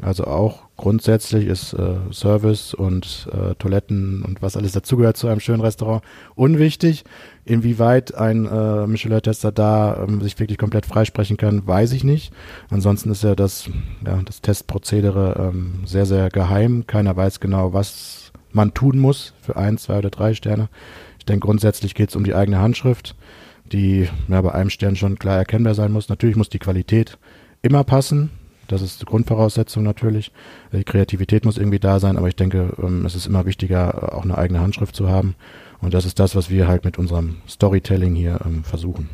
[0.00, 5.38] Also auch grundsätzlich ist äh, Service und äh, Toiletten und was alles dazugehört zu einem
[5.38, 6.02] schönen Restaurant
[6.34, 7.04] unwichtig.
[7.44, 12.32] Inwieweit ein äh, Michelin-Tester da ähm, sich wirklich komplett freisprechen kann, weiß ich nicht.
[12.68, 13.70] Ansonsten ist ja das,
[14.04, 16.84] ja, das Testprozedere ähm, sehr, sehr geheim.
[16.88, 20.68] Keiner weiß genau, was man tun muss für ein, zwei oder drei Sterne.
[21.20, 23.14] Ich denke, grundsätzlich geht es um die eigene Handschrift,
[23.70, 26.08] die ja, bei einem Stern schon klar erkennbar sein muss.
[26.08, 27.18] Natürlich muss die Qualität
[27.62, 28.30] immer passen
[28.72, 30.32] das ist die Grundvoraussetzung natürlich.
[30.72, 34.24] Die Kreativität muss irgendwie da sein, aber ich denke, ähm, es ist immer wichtiger, auch
[34.24, 35.34] eine eigene Handschrift zu haben.
[35.80, 39.08] Und das ist das, was wir halt mit unserem Storytelling hier ähm, versuchen.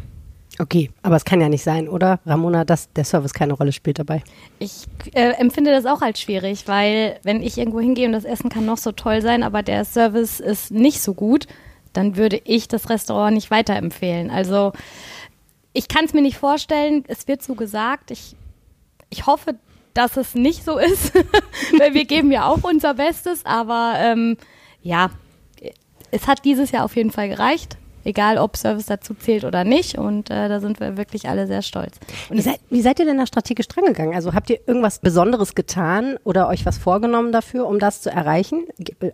[0.61, 3.99] Okay, aber es kann ja nicht sein, oder, Ramona, dass der Service keine Rolle spielt
[4.01, 4.23] dabei?
[4.59, 8.51] Ich äh, empfinde das auch als schwierig, weil wenn ich irgendwo hingehe und das Essen
[8.51, 11.47] kann noch so toll sein, aber der Service ist nicht so gut,
[11.92, 14.31] dann würde ich das Restaurant nicht weiterempfehlen.
[14.31, 14.73] Also
[15.73, 18.35] ich kann es mir nicht vorstellen, es wird so gesagt, ich
[19.11, 19.55] ich hoffe,
[19.94, 21.14] dass es nicht so ist,
[21.79, 24.37] weil wir geben ja auch unser Bestes, aber ähm,
[24.83, 25.11] ja,
[26.11, 27.77] es hat dieses Jahr auf jeden Fall gereicht.
[28.09, 29.99] Egal, ob Service dazu zählt oder nicht.
[29.99, 32.01] Und äh, da sind wir wirklich alle sehr stolz.
[32.31, 34.14] Wie seid, wie, seid, ihr denn da strategisch drangegangen?
[34.14, 38.64] Also habt ihr irgendwas Besonderes getan oder euch was vorgenommen dafür, um das zu erreichen?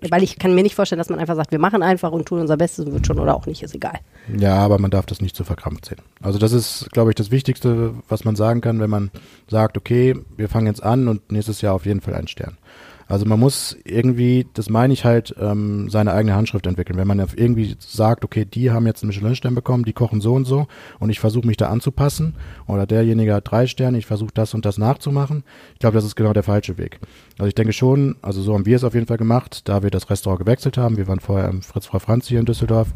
[0.08, 2.38] Weil ich kann mir nicht vorstellen, dass man einfach sagt, wir machen einfach und tun
[2.38, 3.98] unser Bestes und wird schon oder auch nicht, ist egal.
[4.38, 5.98] Ja, aber man darf das nicht zu verkrampft sehen.
[6.22, 9.10] Also das ist, glaube ich, das Wichtigste, was man sagen kann, wenn man
[9.48, 12.58] sagt, okay, wir fangen jetzt an und nächstes Jahr auf jeden Fall einen Stern.
[13.06, 16.98] Also man muss irgendwie, das meine ich halt, ähm, seine eigene Handschrift entwickeln.
[16.98, 20.44] Wenn man irgendwie sagt, okay, die haben jetzt einen Michelin-Stern bekommen, die kochen so und
[20.44, 20.66] so
[20.98, 22.34] und ich versuche mich da anzupassen
[22.66, 25.44] oder derjenige hat drei Sterne, ich versuche das und das nachzumachen.
[25.74, 27.00] Ich glaube, das ist genau der falsche Weg.
[27.38, 29.90] Also ich denke schon, also so haben wir es auf jeden Fall gemacht, da wir
[29.90, 30.96] das Restaurant gewechselt haben.
[30.96, 32.92] Wir waren vorher im Fritz Frau Franz hier in Düsseldorf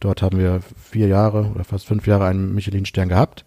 [0.00, 3.44] Dort haben wir vier Jahre oder fast fünf Jahre einen Michelin-Stern gehabt.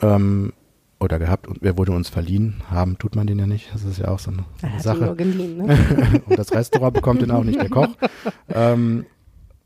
[0.00, 0.52] Ähm,
[1.00, 2.62] oder gehabt und er wurde uns verliehen.
[2.70, 3.72] Haben tut man den ja nicht.
[3.72, 5.14] Das ist ja auch so eine, eine Sache.
[5.14, 6.22] Geliehen, ne?
[6.26, 7.88] und das Restaurant bekommt den auch nicht, der Koch.
[8.48, 9.06] Ähm,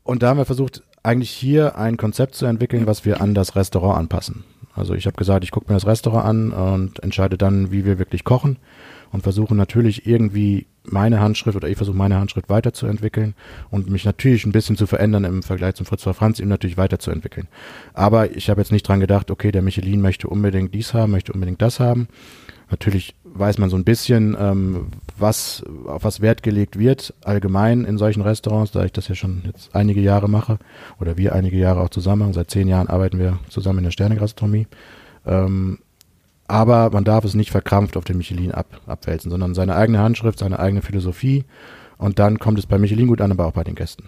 [0.03, 3.55] und da haben wir versucht, eigentlich hier ein Konzept zu entwickeln, was wir an das
[3.55, 4.43] Restaurant anpassen.
[4.75, 7.99] Also ich habe gesagt, ich gucke mir das Restaurant an und entscheide dann, wie wir
[7.99, 8.57] wirklich kochen
[9.13, 13.35] und versuche natürlich irgendwie meine Handschrift oder ich versuche meine Handschrift weiterzuentwickeln
[13.69, 17.47] und mich natürlich ein bisschen zu verändern im Vergleich zum Fritz Franz, ihm natürlich weiterzuentwickeln.
[17.93, 21.31] Aber ich habe jetzt nicht dran gedacht, okay, der Michelin möchte unbedingt dies haben, möchte
[21.31, 22.09] unbedingt das haben.
[22.69, 27.97] Natürlich weiß man so ein bisschen, ähm, was, auf was Wert gelegt wird, allgemein in
[27.97, 30.57] solchen Restaurants, da ich das ja schon jetzt einige Jahre mache,
[30.99, 34.67] oder wir einige Jahre auch zusammen, seit zehn Jahren arbeiten wir zusammen in der Sternegastronomie.
[35.25, 35.79] Ähm,
[36.53, 40.37] aber man darf es nicht verkrampft auf den Michelin ab, abwälzen, sondern seine eigene Handschrift,
[40.37, 41.45] seine eigene Philosophie.
[41.97, 44.03] Und dann kommt es bei Michelin gut an, aber auch bei den Gästen.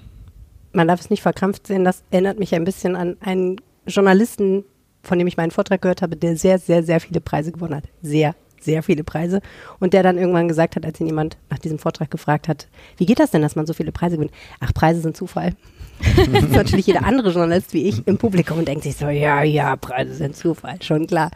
[0.71, 1.83] Man darf es nicht verkrampft sehen.
[1.83, 4.63] Das erinnert mich ein bisschen an einen Journalisten,
[5.01, 7.85] von dem ich meinen Vortrag gehört habe, der sehr, sehr, sehr viele Preise gewonnen hat.
[8.03, 9.41] Sehr, sehr viele Preise.
[9.79, 13.07] Und der dann irgendwann gesagt hat, als ihn jemand nach diesem Vortrag gefragt hat, wie
[13.07, 14.33] geht das denn, dass man so viele Preise gewinnt?
[14.59, 15.55] Ach, Preise sind Zufall.
[16.31, 19.41] das ist natürlich jeder andere Journalist wie ich im Publikum und denkt sich so, ja,
[19.41, 21.31] ja, Preise sind Zufall, schon klar.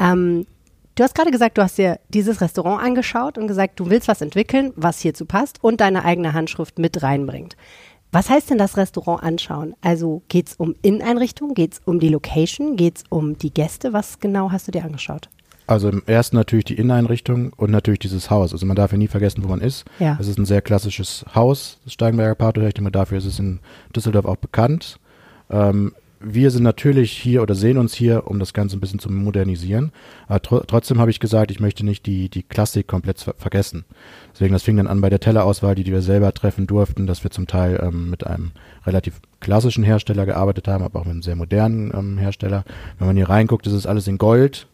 [0.00, 0.46] Ähm,
[0.94, 4.20] du hast gerade gesagt, du hast dir dieses Restaurant angeschaut und gesagt, du willst was
[4.20, 7.56] entwickeln, was hierzu passt und deine eigene Handschrift mit reinbringt.
[8.12, 9.74] Was heißt denn das Restaurant anschauen?
[9.82, 13.92] Also geht es um Inneneinrichtung, geht es um die Location, geht es um die Gäste?
[13.92, 15.28] Was genau hast du dir angeschaut?
[15.66, 18.52] Also im ersten natürlich die Inneneinrichtung und natürlich dieses Haus.
[18.52, 19.84] Also man darf ja nie vergessen, wo man ist.
[19.98, 20.16] Ja.
[20.20, 22.68] Es ist ein sehr klassisches Haus, das Steigenberger Parkhotel.
[22.68, 23.58] Ich denke, dafür ist es in
[23.94, 24.98] Düsseldorf auch bekannt.
[25.50, 25.92] Ähm,
[26.28, 29.92] wir sind natürlich hier oder sehen uns hier, um das Ganze ein bisschen zu modernisieren.
[30.26, 33.84] Aber tr trotzdem habe ich gesagt, ich möchte nicht die, die Klassik komplett ver vergessen.
[34.32, 37.22] Deswegen, das fing dann an bei der Tellerauswahl, die, die wir selber treffen durften, dass
[37.22, 38.50] wir zum Teil ähm, mit einem
[38.84, 42.64] relativ klassischen Hersteller gearbeitet haben, aber auch mit einem sehr modernen ähm, Hersteller.
[42.98, 44.66] Wenn man hier reinguckt, ist es alles in Gold,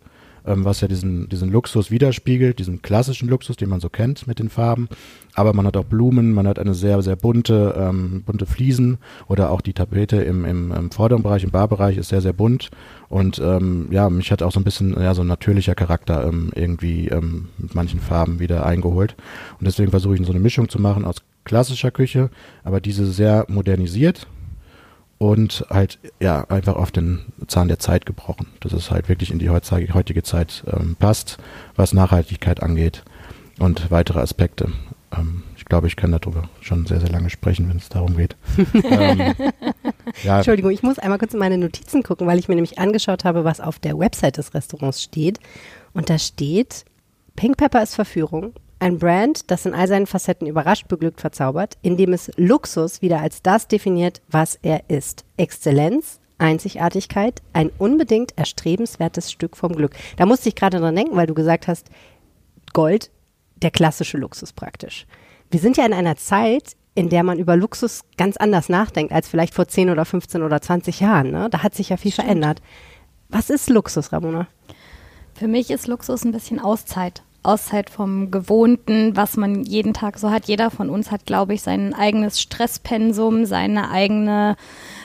[0.47, 4.39] ähm, was ja diesen, diesen Luxus widerspiegelt, diesen klassischen Luxus, den man so kennt mit
[4.39, 4.89] den Farben.
[5.35, 9.51] Aber man hat auch Blumen, man hat eine sehr, sehr bunte, ähm, bunte Fliesen oder
[9.51, 12.71] auch die Tapete im, im, im vorderen Bereich, im Barbereich ist sehr, sehr bunt.
[13.09, 16.51] Und ähm, ja, mich hat auch so ein bisschen ja, so ein natürlicher Charakter ähm,
[16.55, 19.17] irgendwie ähm, mit manchen Farben wieder eingeholt.
[19.59, 22.31] Und deswegen versuche ich so eine Mischung zu machen aus klassischer Küche,
[22.63, 24.27] aber diese sehr modernisiert
[25.23, 29.39] und halt ja einfach auf den Zahn der Zeit gebrochen, dass es halt wirklich in
[29.39, 31.39] die heutige Zeit ähm, passt,
[31.77, 33.05] was Nachhaltigkeit angeht
[33.61, 34.73] und weitere Aspekte.
[35.17, 38.35] Ähm, ich glaube, ich kann darüber schon sehr, sehr lange sprechen, wenn es darum geht.
[38.83, 39.35] ähm,
[40.25, 40.39] ja.
[40.39, 43.45] Entschuldigung, ich muss einmal kurz in meine Notizen gucken, weil ich mir nämlich angeschaut habe,
[43.45, 45.39] was auf der Website des Restaurants steht.
[45.93, 46.85] Und da steht,
[47.37, 52.13] Pink Pepper ist Verführung, ein Brand, das in all seinen Facetten überrascht, beglückt, verzaubert, indem
[52.13, 55.25] es Luxus wieder als das definiert, was er ist.
[55.37, 59.93] Exzellenz, Einzigartigkeit, ein unbedingt erstrebenswertes Stück vom Glück.
[60.17, 61.91] Da musste ich gerade dran denken, weil du gesagt hast,
[62.73, 63.13] Gold,
[63.63, 65.07] der klassische Luxus praktisch.
[65.53, 69.29] Wir sind ja in einer Zeit, in der man über Luxus ganz anders nachdenkt als
[69.29, 71.31] vielleicht vor 10 oder 15 oder 20 Jahren.
[71.31, 71.49] Ne?
[71.51, 72.27] Da hat sich ja viel Stimmt.
[72.27, 72.61] verändert.
[73.29, 74.49] Was ist Luxus, Ramona?
[75.35, 77.23] Für mich ist Luxus ein bisschen Auszeit.
[77.43, 80.47] Auszeit vom Gewohnten, was man jeden Tag so hat.
[80.47, 84.57] Jeder von uns hat, glaube ich, sein eigenes Stresspensum, seine eigene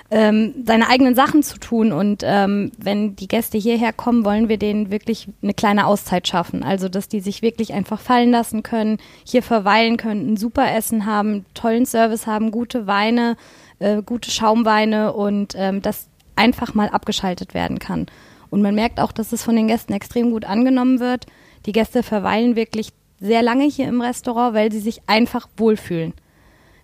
[0.09, 1.91] ähm, seine eigenen Sachen zu tun.
[1.91, 6.63] Und ähm, wenn die Gäste hierher kommen, wollen wir denen wirklich eine kleine Auszeit schaffen.
[6.63, 11.05] Also, dass die sich wirklich einfach fallen lassen können, hier verweilen können, ein super Essen
[11.05, 13.35] haben, tollen Service haben, gute Weine,
[13.79, 18.05] äh, gute Schaumweine und ähm, das einfach mal abgeschaltet werden kann.
[18.49, 21.25] Und man merkt auch, dass es von den Gästen extrem gut angenommen wird.
[21.65, 22.89] Die Gäste verweilen wirklich
[23.19, 26.13] sehr lange hier im Restaurant, weil sie sich einfach wohlfühlen.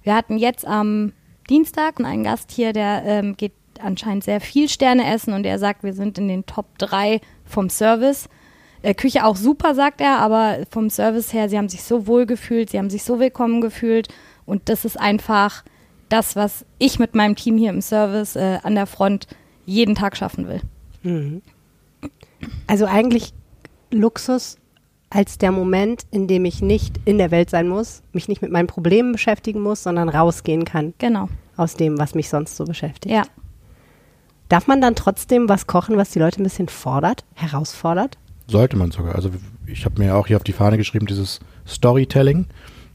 [0.04, 1.14] Wir hatten jetzt am
[1.50, 5.84] Dienstag einen Gast hier, der ähm, geht anscheinend sehr viel Sterne essen und er sagt,
[5.84, 8.30] wir sind in den Top 3 vom Service.
[8.82, 12.26] Äh, Küche auch super, sagt er, aber vom Service her, sie haben sich so wohl
[12.26, 14.08] gefühlt, sie haben sich so willkommen gefühlt
[14.46, 15.64] und das ist einfach
[16.10, 19.28] das, was ich mit meinem Team hier im Service äh, an der Front
[19.66, 20.62] jeden Tag schaffen will.
[21.04, 21.42] Mhm.
[22.68, 23.34] Also eigentlich
[23.92, 24.58] Luxus
[25.14, 28.52] als der Moment, in dem ich nicht in der Welt sein muss, mich nicht mit
[28.52, 30.94] meinen Problemen beschäftigen muss, sondern rausgehen kann.
[30.98, 31.30] Genau.
[31.56, 33.14] Aus dem, was mich sonst so beschäftigt.
[33.14, 33.24] Ja.
[34.50, 38.18] Darf man dann trotzdem was kochen, was die Leute ein bisschen fordert, herausfordert?
[38.48, 39.16] Sollte man sogar.
[39.16, 39.30] Also
[39.68, 42.48] ich habe mir auch hier auf die Fahne geschrieben, dieses Storytelling.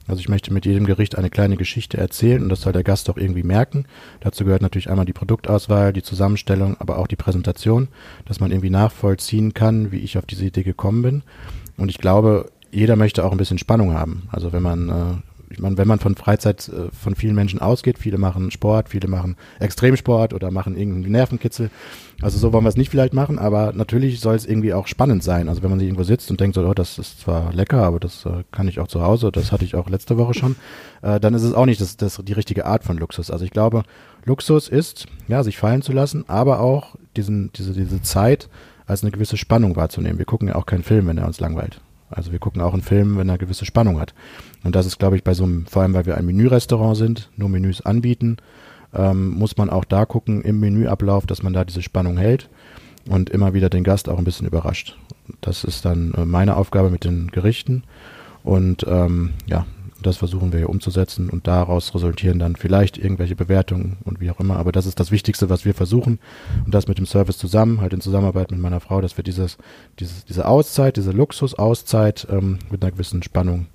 [0.09, 3.11] Also ich möchte mit jedem Gericht eine kleine Geschichte erzählen und das soll der Gast
[3.11, 3.85] auch irgendwie merken.
[4.20, 7.88] Dazu gehört natürlich einmal die Produktauswahl, die Zusammenstellung, aber auch die Präsentation,
[8.24, 11.22] dass man irgendwie nachvollziehen kann, wie ich auf diese Idee gekommen bin.
[11.78, 14.28] Und ich glaube, jeder möchte auch ein bisschen Spannung haben.
[14.30, 17.98] Also wenn man, äh, ich meine, wenn man von Freizeit äh, von vielen Menschen ausgeht,
[17.98, 21.70] viele machen Sport, viele machen Extremsport oder machen irgendeinen Nervenkitzel.
[22.20, 25.22] Also so wollen wir es nicht vielleicht machen, aber natürlich soll es irgendwie auch spannend
[25.22, 25.48] sein.
[25.48, 28.00] Also wenn man sich irgendwo sitzt und denkt so, oh, das ist zwar lecker, aber
[28.00, 30.56] das äh, kann ich auch zu Hause, das hatte ich auch letzte Woche schon,
[31.02, 33.30] äh, dann ist es auch nicht das, das die richtige Art von Luxus.
[33.30, 33.84] Also ich glaube,
[34.24, 38.48] Luxus ist, ja, sich fallen zu lassen, aber auch diesen, diese, diese Zeit,
[38.88, 40.18] als eine gewisse Spannung wahrzunehmen.
[40.18, 41.81] Wir gucken ja auch keinen Film, wenn er uns langweilt.
[42.11, 44.14] Also wir gucken auch einen Film, wenn er gewisse Spannung hat.
[44.64, 47.31] Und das ist, glaube ich, bei so einem, vor allem weil wir ein Menürestaurant sind,
[47.37, 48.38] nur Menüs anbieten,
[48.94, 52.48] ähm, muss man auch da gucken im Menüablauf, dass man da diese Spannung hält
[53.09, 54.96] und immer wieder den Gast auch ein bisschen überrascht.
[55.42, 57.85] Das ist dann äh, meine Aufgabe mit den Gerichten.
[58.42, 59.66] Und ähm, ja,
[60.02, 64.38] das versuchen wir hier umzusetzen und daraus resultieren dann vielleicht irgendwelche Bewertungen und wie auch
[64.38, 64.56] immer.
[64.56, 66.18] Aber das ist das Wichtigste, was wir versuchen.
[66.64, 69.58] Und das mit dem Service zusammen, halt in Zusammenarbeit mit meiner Frau, dass wir dieses,
[69.98, 73.66] dieses, diese Auszeit, diese Luxus-Auszeit ähm, mit einer gewissen Spannung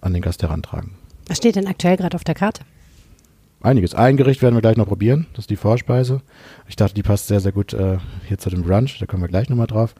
[0.00, 0.92] an den Gast herantragen.
[1.26, 2.62] Was steht denn aktuell gerade auf der Karte?
[3.60, 3.94] Einiges.
[3.94, 5.26] Ein Gericht werden wir gleich noch probieren.
[5.32, 6.22] Das ist die Vorspeise.
[6.68, 8.98] Ich dachte, die passt sehr, sehr gut äh, hier zu dem Brunch.
[9.00, 9.94] Da kommen wir gleich nochmal drauf.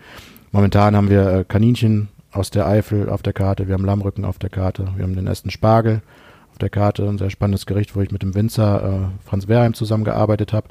[0.53, 4.39] Momentan haben wir äh, Kaninchen aus der Eifel auf der Karte, wir haben Lammrücken auf
[4.39, 6.03] der Karte, wir haben den ersten Spargel
[6.51, 9.75] auf der Karte, ein sehr spannendes Gericht, wo ich mit dem Winzer äh, Franz Wehrheim
[9.75, 10.69] zusammengearbeitet habe,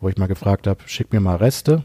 [0.00, 1.82] wo ich mal gefragt habe, schick mir mal Reste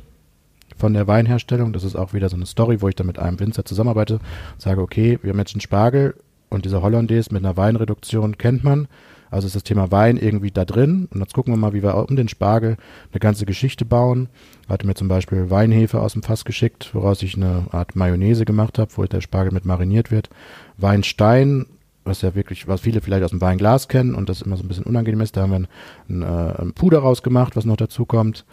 [0.78, 1.74] von der Weinherstellung.
[1.74, 4.20] Das ist auch wieder so eine Story, wo ich dann mit einem Winzer zusammenarbeite,
[4.58, 6.16] sage, okay, wir haben jetzt einen Spargel
[6.50, 8.88] und diese Hollandaise mit einer Weinreduktion kennt man.
[9.36, 11.10] Also ist das Thema Wein irgendwie da drin.
[11.14, 12.78] Und jetzt gucken wir mal, wie wir um den Spargel
[13.12, 14.30] eine ganze Geschichte bauen.
[14.70, 18.80] Hatte mir zum Beispiel Weinhefe aus dem Fass geschickt, woraus ich eine Art Mayonnaise gemacht
[18.80, 20.30] habe, wo der Spargel mit mariniert wird.
[20.78, 21.66] Weinstein,
[22.06, 24.70] was ja wirklich, was viele vielleicht aus dem Weinglas kennen und das immer so ein
[24.70, 25.36] bisschen unangenehm ist.
[25.36, 25.68] Da haben wir ein,
[26.08, 28.46] ein, äh, ein Puder rausgemacht, was noch dazu kommt.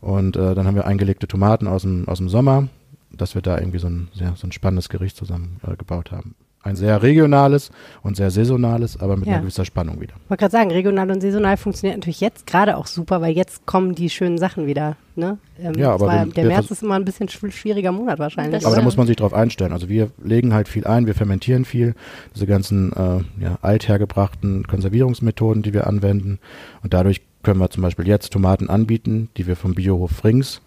[0.00, 2.68] Und äh, dann haben wir eingelegte Tomaten aus dem, aus dem Sommer,
[3.10, 6.36] dass wir da irgendwie so ein, ja, so ein spannendes Gericht zusammen äh, gebaut haben.
[6.62, 7.70] Ein sehr regionales
[8.02, 9.34] und sehr saisonales, aber mit Ja.
[9.34, 10.14] einer gewisser Spannung wieder.
[10.24, 13.64] Ich wollte gerade sagen, regional und saisonal funktioniert natürlich jetzt gerade auch super, weil jetzt
[13.64, 14.96] kommen die schönen Sachen wieder.
[15.14, 15.38] Ne?
[15.62, 18.66] Ähm, Ja, aber wir- der März ist immer ein bisschen schw- schwieriger Monat wahrscheinlich.
[18.66, 19.72] Aber da muss man sich drauf einstellen.
[19.72, 21.94] Also wir legen halt viel ein, wir fermentieren viel,
[22.34, 26.38] diese ganzen äh, ja, althergebrachten Konservierungsmethoden, die wir anwenden.
[26.82, 30.60] Und dadurch können wir zum Beispiel jetzt Tomaten anbieten, die wir vom Biohof Frings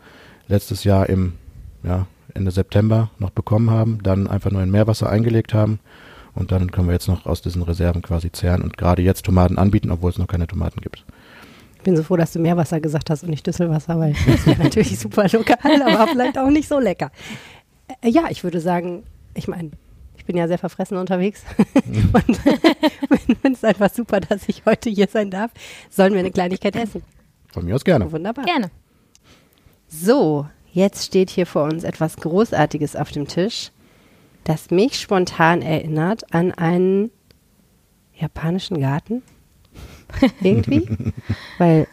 [0.47, 1.33] letztes Jahr im
[1.83, 5.79] ja, Ende September noch bekommen haben, dann einfach nur in Meerwasser eingelegt haben.
[6.33, 9.57] Und dann können wir jetzt noch aus diesen Reserven quasi zehren und gerade jetzt Tomaten
[9.57, 11.05] anbieten, obwohl es noch keine Tomaten gibt.
[11.75, 14.61] Ich bin so froh, dass du Meerwasser gesagt hast und nicht Düsselwasser, weil das wäre
[14.61, 17.11] natürlich super lokal, aber vielleicht auch nicht so lecker.
[18.01, 19.71] Äh, ja, ich würde sagen, ich meine,
[20.15, 21.43] ich bin ja sehr verfressen unterwegs
[22.13, 22.37] und
[23.41, 25.51] finde es einfach super, dass ich heute hier sein darf.
[25.89, 27.01] Sollen wir eine Kleinigkeit essen?
[27.51, 28.11] Von mir aus gerne.
[28.11, 28.45] Wunderbar.
[28.45, 28.69] Gerne.
[29.87, 33.71] So, jetzt steht hier vor uns etwas Großartiges auf dem Tisch,
[34.43, 37.11] das mich spontan erinnert an einen
[38.15, 39.21] japanischen Garten.
[40.41, 40.89] Irgendwie.
[41.57, 41.87] Weil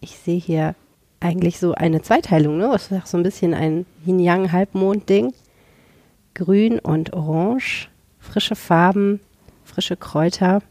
[0.00, 0.74] ich sehe hier
[1.20, 2.68] eigentlich so eine Zweiteilung, ne?
[2.72, 5.32] Das ist auch so ein bisschen ein Yin-Yang-Halbmond-Ding.
[6.34, 9.20] Grün und Orange, frische Farben,
[9.64, 10.62] frische Kräuter.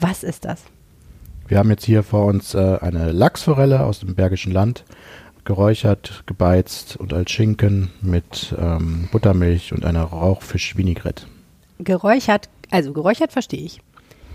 [0.00, 0.64] Was ist das?
[1.46, 4.84] Wir haben jetzt hier vor uns äh, eine Lachsforelle aus dem Bergischen Land,
[5.46, 11.24] geräuchert, gebeizt und als Schinken mit ähm, Buttermilch und einer Rauchfisch-Vinaigrette.
[11.78, 13.80] Geräuchert, also geräuchert verstehe ich.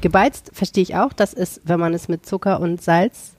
[0.02, 1.14] Gebeizt verstehe ich auch.
[1.14, 3.34] Das ist, wenn man es mit Zucker und Salz.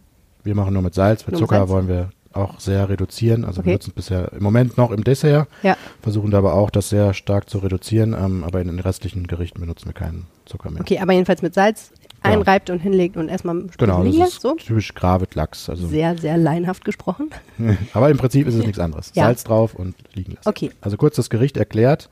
[0.44, 1.70] Wir machen nur mit Salz, Nur mit Zucker Salz?
[1.70, 3.44] wollen wir auch sehr reduzieren.
[3.44, 3.66] Also Okay.
[3.66, 5.76] wir nutzen es bisher im Moment noch im Dessert, Ja.
[6.00, 9.60] versuchen da aber auch das sehr stark zu reduzieren, ähm, aber in den restlichen Gerichten
[9.60, 10.80] benutzen wir keinen Zucker mehr.
[10.80, 11.92] Okay, aber jedenfalls mit Salz.
[12.22, 14.34] Einreibt und hinlegt und erstmal Genau, liegen lässt.
[14.34, 14.54] ist So.
[14.54, 15.68] typisch Gravet-Lachs.
[15.68, 17.30] Also, Sehr, sehr laienhaft gesprochen.
[17.94, 19.12] aber im Prinzip ist es nichts anderes.
[19.14, 19.24] Ja.
[19.24, 20.48] Salz drauf und liegen lassen.
[20.48, 20.70] Okay.
[20.80, 22.08] Also kurz das Gericht erklärt.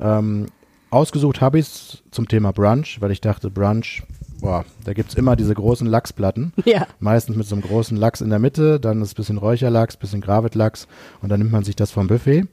[0.00, 0.46] Ähm,
[0.90, 4.02] ausgesucht habe ich es zum Thema Brunch, weil ich dachte, Brunch,
[4.40, 6.52] boah, da gibt es immer diese großen Lachsplatten.
[6.64, 6.86] Ja.
[7.00, 10.20] Meistens mit so einem großen Lachs in der Mitte, dann ist ein bisschen Räucherlachs, bisschen
[10.20, 10.86] Gravet-Lachs
[11.22, 12.46] und dann nimmt man sich das vom Buffet.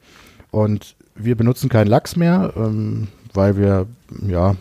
[0.52, 3.88] Und wir benutzen keinen Lachs mehr, ähm, weil wir,
[4.28, 4.56] ja,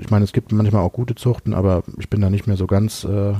[0.00, 2.66] ich meine, es gibt manchmal auch gute Zuchten, aber ich bin da nicht mehr so
[2.66, 3.34] ganz äh,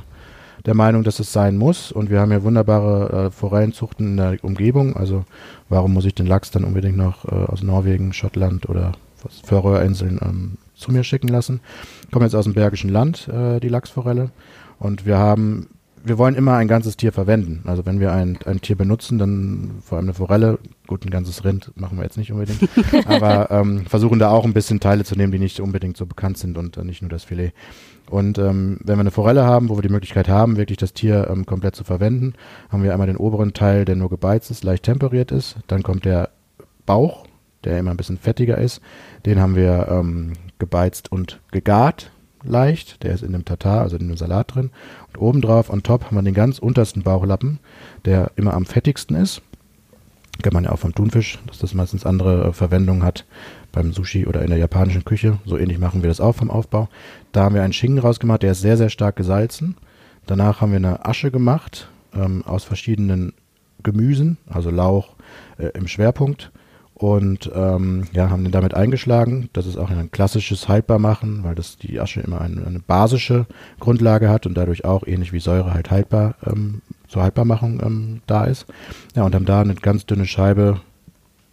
[0.65, 1.93] der Meinung, dass es sein muss.
[1.93, 4.97] Und wir haben ja wunderbare äh, Forellenzuchten in der Umgebung.
[4.97, 5.25] Also
[5.69, 8.93] warum muss ich den Lachs dann unbedingt noch äh, aus Norwegen, Schottland oder
[9.45, 11.61] Färöerinseln ähm, zu mir schicken lassen?
[12.13, 14.31] Kommen jetzt aus dem Bergischen Land, äh, die Lachsforelle.
[14.79, 15.69] Und wir haben,
[16.07, 17.63] wir wollen immer ein ganzes Tier verwenden.
[17.67, 21.45] Also wenn wir ein, ein Tier benutzen, dann vor allem eine Forelle, gut, ein ganzes
[21.45, 22.69] Rind machen wir jetzt nicht unbedingt,
[23.07, 26.39] aber ähm, versuchen da auch ein bisschen Teile zu nehmen, die nicht unbedingt so bekannt
[26.39, 27.53] sind und äh, nicht nur das Filet.
[28.09, 31.29] Und ähm, wenn wir eine Forelle haben, wo wir die Möglichkeit haben, wirklich das Tier
[31.29, 32.35] ähm, komplett zu verwenden,
[32.71, 35.57] haben wir einmal den oberen Teil, der nur gebeizt ist, leicht temperiert ist.
[35.67, 36.31] Dann kommt der
[36.85, 37.27] Bauch,
[37.65, 38.81] der immer ein bisschen fettiger ist.
[39.25, 42.13] Den haben wir ähm, gebeizt und gegart
[42.45, 43.03] leicht.
[43.03, 44.71] Der ist in dem Tatar, also in dem Salat drin.
[45.17, 47.59] Obendrauf, on top, haben wir den ganz untersten Bauchlappen,
[48.05, 49.43] der immer am fettigsten ist.
[50.43, 53.25] Kennt man ja auch vom Thunfisch, dass das meistens andere äh, Verwendungen hat
[53.73, 55.39] beim Sushi oder in der japanischen Küche.
[55.45, 56.89] So ähnlich machen wir das auch vom Aufbau.
[57.33, 59.77] Da haben wir einen Schinken rausgemacht, der ist sehr, sehr stark gesalzen.
[60.27, 63.33] Danach haben wir eine Asche gemacht ähm, aus verschiedenen
[63.83, 65.15] Gemüsen, also Lauch
[65.59, 66.51] äh, im Schwerpunkt.
[66.99, 69.51] Und ähm, ja, haben den damit eingeschlagen.
[69.53, 73.45] Das ist auch ein klassisches Haltbarmachen, weil das die Asche immer eine, eine basische
[73.81, 78.45] Grundlage hat und dadurch auch ähnlich wie Säure halt haltbar ähm, zur Haltbarmachung ähm, da
[78.47, 78.65] ist.
[79.15, 80.81] Ja, und haben da eine ganz dünne Scheibe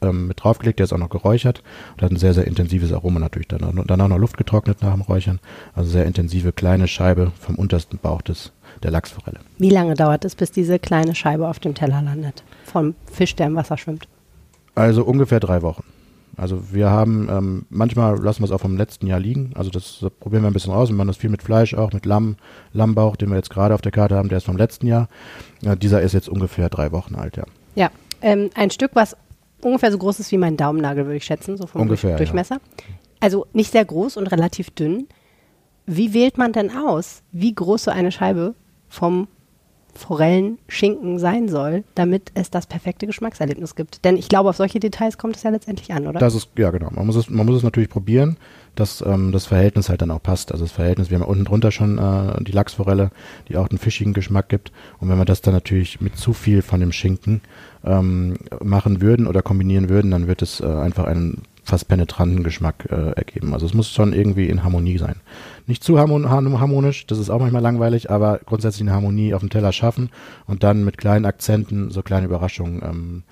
[0.02, 1.62] ähm, mit draufgelegt, der ist auch noch geräuchert
[1.96, 3.50] und hat ein sehr, sehr intensives Aroma natürlich.
[3.50, 5.42] Danach, danach noch Luft getrocknet nach dem Räuchern.
[5.76, 9.40] Also sehr intensive kleine Scheibe vom untersten Bauch des, der Lachsforelle.
[9.58, 12.44] Wie lange dauert es, bis diese kleine Scheibe auf dem Teller landet?
[12.64, 14.08] Vom Fisch, der im Wasser schwimmt.
[14.76, 15.84] Also ungefähr drei Wochen.
[16.36, 19.52] Also wir haben, ähm, manchmal lassen wir es auch vom letzten Jahr liegen.
[19.54, 20.90] Also das, das probieren wir ein bisschen aus.
[20.90, 22.38] Wir machen das viel mit Fleisch auch, mit Lamm,
[22.72, 25.10] Lammbauch, den wir jetzt gerade auf der Karte haben, der ist vom letzten Jahr.
[25.62, 27.44] Ja, dieser ist jetzt ungefähr drei Wochen alt, ja.
[27.76, 29.16] Ja, ähm, ein Stück, was
[29.62, 32.18] ungefähr so groß ist wie mein Daumennagel, würde ich schätzen, so vom Ungefähr, ja.
[32.18, 32.60] Durchmesser.
[33.20, 35.08] Also nicht sehr groß und relativ dünn.
[35.86, 38.56] Wie wählt man denn aus, wie groß so eine Scheibe
[38.90, 39.28] vom
[39.96, 44.04] Forellenschinken sein soll, damit es das perfekte Geschmackserlebnis gibt?
[44.06, 46.20] Denn ich glaube, auf solche Details kommt es ja letztendlich an, oder?
[46.20, 46.90] Das ist, ja genau.
[46.92, 48.38] Man muss es, man muss es natürlich probieren,
[48.76, 50.52] dass ähm, das Verhältnis halt dann auch passt.
[50.52, 53.12] Also das Verhältnis, wir haben ja unten drunter schon äh, die Lachsforelle,
[53.48, 54.72] die auch einen fischigen Geschmack gibt.
[55.00, 57.42] Und wenn wir das dann natürlich mit zu viel von dem Schinken
[57.86, 62.88] ähm, machen würden oder kombinieren würden, dann wird es äh, einfach ein fast penetranten Geschmack
[62.92, 63.54] äh, ergeben.
[63.54, 65.16] Also es muss schon irgendwie in Harmonie sein.
[65.66, 69.50] Nicht zu harmon harmonisch, das ist auch manchmal langweilig, aber grundsätzlich eine Harmonie auf dem
[69.50, 70.10] Teller schaffen
[70.46, 73.24] und dann mit kleinen Akzenten so kleine Überraschungen ähm,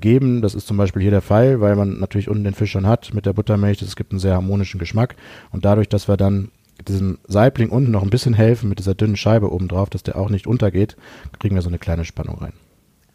[0.00, 0.42] geben.
[0.42, 3.14] Das ist zum Beispiel hier der Fall, weil man natürlich unten den Fisch schon hat
[3.14, 3.80] mit der Buttermilch.
[3.80, 5.14] Es gibt einen sehr harmonischen Geschmack
[5.52, 6.50] und dadurch, dass wir dann
[6.86, 10.16] diesem Saibling unten noch ein bisschen helfen mit dieser dünnen Scheibe oben drauf, dass der
[10.16, 10.96] auch nicht untergeht,
[11.38, 12.52] kriegen wir so eine kleine Spannung rein.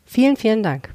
[0.05, 0.89] Vielen, vielen Dank.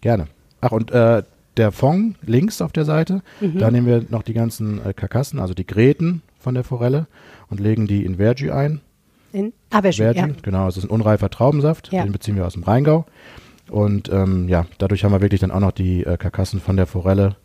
[0.00, 0.26] Gerne.
[0.60, 1.22] Ach, und äh,
[1.56, 3.58] der Fond links auf der Seite, Mhm.
[3.58, 7.06] da nehmen wir noch die ganzen äh, Karkassen, also die Gräten von der Forelle
[7.48, 8.80] und legen die in Vergi ein.
[9.32, 10.28] In Average, Vergi, ja.
[10.42, 12.02] genau, es ist ein unreifer Traubensaft, Ja.
[12.02, 13.06] den beziehen wir aus dem Rheingau.
[13.70, 16.86] Und ähm, ja, dadurch haben wir wirklich dann auch noch die äh, Karkassen von der
[16.86, 17.36] Forelle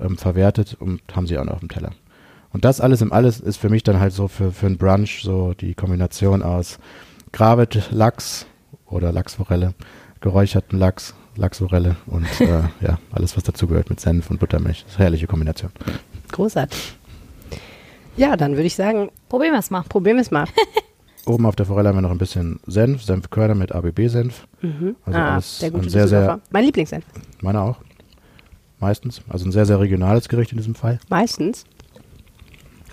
[0.00, 1.90] ähm, verwertet und haben sie auch noch auf dem Teller.
[2.52, 5.20] Und das alles im Alles ist für mich dann halt so für, für ein Brunch
[5.22, 6.78] so die Kombination aus
[7.32, 8.46] Gravet Lachs
[8.86, 9.74] oder Lachsforelle,
[10.20, 14.84] geräucherten Lachs, Lachsforelle und äh, ja, alles was dazugehört mit Senf und Buttermilch.
[14.84, 15.70] Das ist eine herrliche Kombination.
[16.32, 16.96] Großartig.
[18.16, 19.82] Ja, dann würde ich sagen, Probieren wir es mal.
[19.82, 20.46] probieren wir es mal.
[21.26, 24.46] Oben auf der Forelle haben wir noch ein bisschen Senf, Senfkörner mit ABB-Senf.
[25.04, 26.40] Also ah, alles der gute ein sehr, sehr.
[26.50, 27.04] Mein Lieblingssenf.
[27.42, 27.78] meiner auch.
[28.78, 29.22] Meistens.
[29.28, 31.00] Also ein sehr, sehr regionales Gericht in diesem Fall.
[31.08, 31.64] Meistens.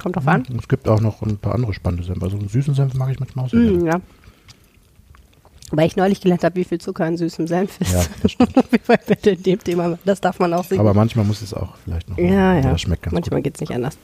[0.01, 0.43] Kommt drauf an.
[0.49, 2.23] Und Es gibt auch noch ein paar andere spannende Senf.
[2.23, 3.85] Also einen süßen Senf mag ich manchmal auch sehr gerne.
[3.85, 4.01] ja.
[5.75, 7.93] Weil ich neulich gelernt habe, wie viel Zucker in süßem Senf ist.
[7.93, 8.55] Ja, das stimmt.
[8.87, 10.79] Weil bitte in dem Thema, das darf man auch sehen.
[10.79, 12.17] Aber manchmal muss es auch vielleicht noch.
[12.17, 12.71] ja, aber ja.
[12.71, 13.43] Das schmeckt ganz Manchmal gut.
[13.45, 13.97] geht es nicht anders.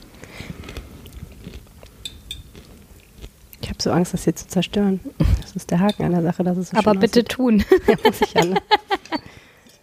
[3.61, 4.99] Ich habe so Angst, das hier zu zerstören.
[5.41, 7.29] Das ist der Haken an der Sache, dass es so Aber schön bitte aussieht.
[7.29, 7.63] tun.
[7.87, 8.55] Ja, muss ich ja, ne?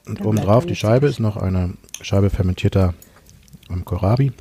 [0.06, 2.94] Und obendrauf die Scheibe ist noch eine Scheibe fermentierter
[3.70, 4.32] ähm, Kohlrabi.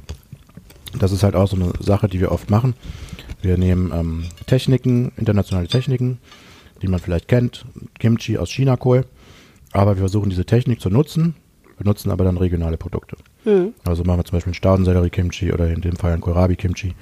[0.99, 2.75] Das ist halt auch so eine Sache, die wir oft machen.
[3.41, 6.19] Wir nehmen ähm, Techniken, internationale Techniken,
[6.81, 7.65] die man vielleicht kennt,
[7.99, 9.05] Kimchi aus Chinakohl,
[9.71, 11.35] aber wir versuchen diese Technik zu nutzen,
[11.77, 13.17] benutzen aber dann regionale Produkte.
[13.83, 16.95] Also machen wir zum Beispiel einen Staudensellerie-Kimchi oder in dem Fall ein Kohlrabi-Kimchi.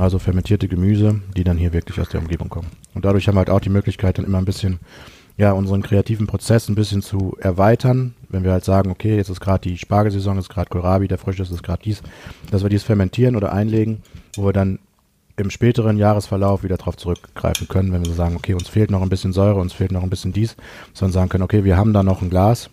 [0.00, 2.68] Also fermentierte Gemüse, die dann hier wirklich aus der Umgebung kommen.
[2.94, 4.80] Und dadurch haben wir halt auch die Möglichkeit, dann immer ein bisschen,
[5.36, 8.14] ja, unseren kreativen Prozess ein bisschen zu erweitern.
[8.30, 11.42] Wenn wir halt sagen, okay, jetzt ist gerade die Spargelsaison, ist gerade Kohlrabi, der Frische
[11.42, 12.02] ist gerade dies,
[12.50, 14.02] dass wir dies fermentieren oder einlegen,
[14.36, 14.78] wo wir dann
[15.36, 19.02] im späteren Jahresverlauf wieder darauf zurückgreifen können, wenn wir so sagen, okay, uns fehlt noch
[19.02, 20.56] ein bisschen Säure, uns fehlt noch ein bisschen dies,
[20.94, 22.70] sondern sagen können, okay, wir haben da noch ein Glas,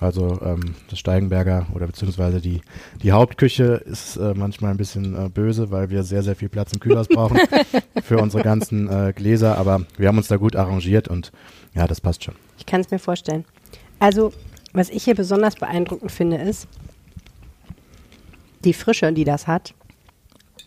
[0.00, 2.62] also ähm, das Steigenberger oder beziehungsweise die,
[3.02, 6.72] die Hauptküche ist äh, manchmal ein bisschen äh, böse, weil wir sehr, sehr viel Platz
[6.72, 7.38] im Kühlhaus brauchen
[8.02, 9.58] für unsere ganzen äh, Gläser.
[9.58, 11.32] Aber wir haben uns da gut arrangiert und
[11.74, 12.34] ja, das passt schon.
[12.58, 13.44] Ich kann es mir vorstellen.
[13.98, 14.32] Also,
[14.72, 16.66] was ich hier besonders beeindruckend finde, ist
[18.64, 19.74] die Frische, die das hat.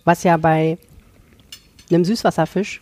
[0.04, 0.78] Was ja bei
[1.92, 2.82] einem Süßwasserfisch,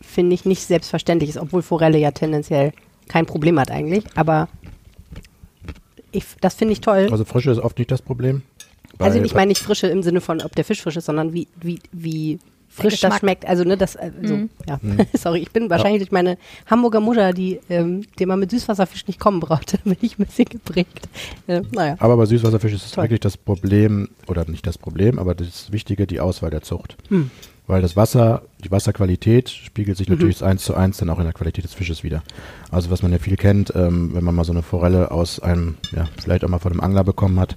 [0.00, 2.72] finde ich, nicht selbstverständlich ist, obwohl Forelle ja tendenziell
[3.08, 4.04] kein Problem hat eigentlich.
[4.14, 4.48] Aber
[6.12, 7.08] ich, das finde ich toll.
[7.10, 8.42] Also Frische ist oft nicht das Problem.
[8.98, 11.48] Also ich meine nicht Frische im Sinne von, ob der Fisch frisch ist, sondern wie,
[11.60, 12.38] wie, wie
[12.68, 13.46] frisch das schmeckt.
[13.46, 14.80] Also ne, das, also, ja.
[15.14, 19.20] Sorry, ich bin wahrscheinlich durch meine Hamburger Mutter, die, ähm, die man mit Süßwasserfisch nicht
[19.20, 21.08] kommen brauchte, bin ich ein bisschen geprägt.
[21.46, 21.96] Äh, naja.
[21.98, 26.06] Aber bei Süßwasserfisch ist es wirklich das Problem, oder nicht das Problem, aber das Wichtige,
[26.06, 26.96] die Auswahl der Zucht.
[27.08, 27.30] Hm.
[27.72, 31.32] Weil das Wasser, die Wasserqualität spiegelt sich natürlich eins zu eins dann auch in der
[31.32, 32.22] Qualität des Fisches wieder.
[32.70, 35.76] Also was man ja viel kennt, ähm, wenn man mal so eine Forelle aus einem,
[35.96, 37.56] ja, vielleicht auch mal von einem Angler bekommen hat,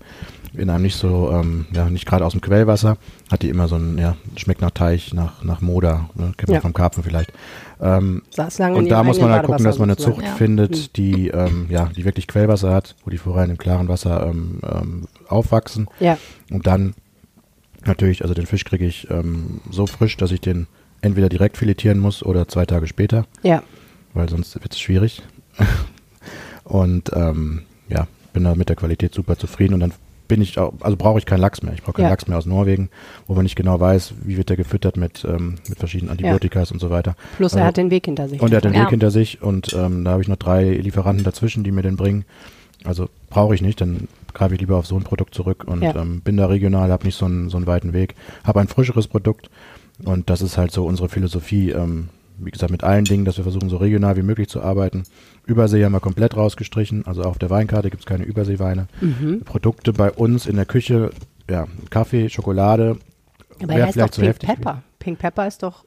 [0.53, 2.95] in einem nicht so, ähm, ja, nicht gerade aus dem Quellwasser,
[3.29, 6.55] hat die immer so ein, ja, schmeckt nach Teich, nach, nach Moder, ne, kennt man
[6.55, 6.61] Ja.
[6.61, 7.33] vom Karpfen vielleicht.
[7.81, 8.21] Ähm,
[8.73, 10.31] und da muss man halt gucken, dass man eine Zucht Ja.
[10.35, 14.61] findet, die, ähm, ja, die wirklich Quellwasser hat, wo die Forellen im klaren Wasser ähm,
[14.63, 15.89] ähm, aufwachsen.
[15.99, 16.17] Ja,
[16.49, 16.93] Und dann
[17.85, 20.67] natürlich, also den Fisch kriege ich ähm, so frisch, dass ich den
[21.01, 23.63] entweder direkt filetieren muss oder zwei Tage später, ja.
[24.13, 25.21] weil sonst wird es schwierig.
[26.63, 29.93] und ähm, ja, bin da mit der Qualität super zufrieden und dann
[30.27, 31.73] bin ich auch, also brauche ich keinen Lachs mehr.
[31.73, 32.09] Ich brauche keinen Ja.
[32.09, 32.89] Lachs mehr aus Norwegen,
[33.27, 36.79] wo man nicht genau weiß, wie wird der gefüttert mit, ähm, mit verschiedenen Antibiotikas und
[36.79, 37.15] so weiter.
[37.37, 38.41] Plus Also- er hat den Weg hinter sich.
[38.41, 38.81] Und er hat den Ja.
[38.83, 41.95] Weg hinter sich und ähm, da habe ich noch drei Lieferanten dazwischen, die mir den
[41.95, 42.25] bringen.
[42.83, 45.93] Also brauche ich nicht, dann greife ich lieber auf so ein Produkt zurück und Ja.
[45.95, 48.15] ähm, bin da regional, habe nicht so einen, so einen weiten Weg,
[48.45, 49.49] habe ein frischeres Produkt
[50.05, 51.71] und das ist halt so unsere Philosophie.
[51.71, 52.07] Ähm,
[52.37, 55.03] wie gesagt, mit allen Dingen, dass wir versuchen, so regional wie möglich zu arbeiten.
[55.45, 58.87] Übersee haben wir komplett rausgestrichen, also auf der Weinkarte gibt es keine Überseeweine.
[59.01, 59.41] Mhm.
[59.45, 61.11] Produkte bei uns in der Küche,
[61.49, 62.97] ja, Kaffee, Schokolade,
[63.63, 64.49] Aber er heißt doch vielleicht zu Pink heftig.
[64.49, 64.81] Pepper.
[64.99, 65.83] Pink Pepper ist doch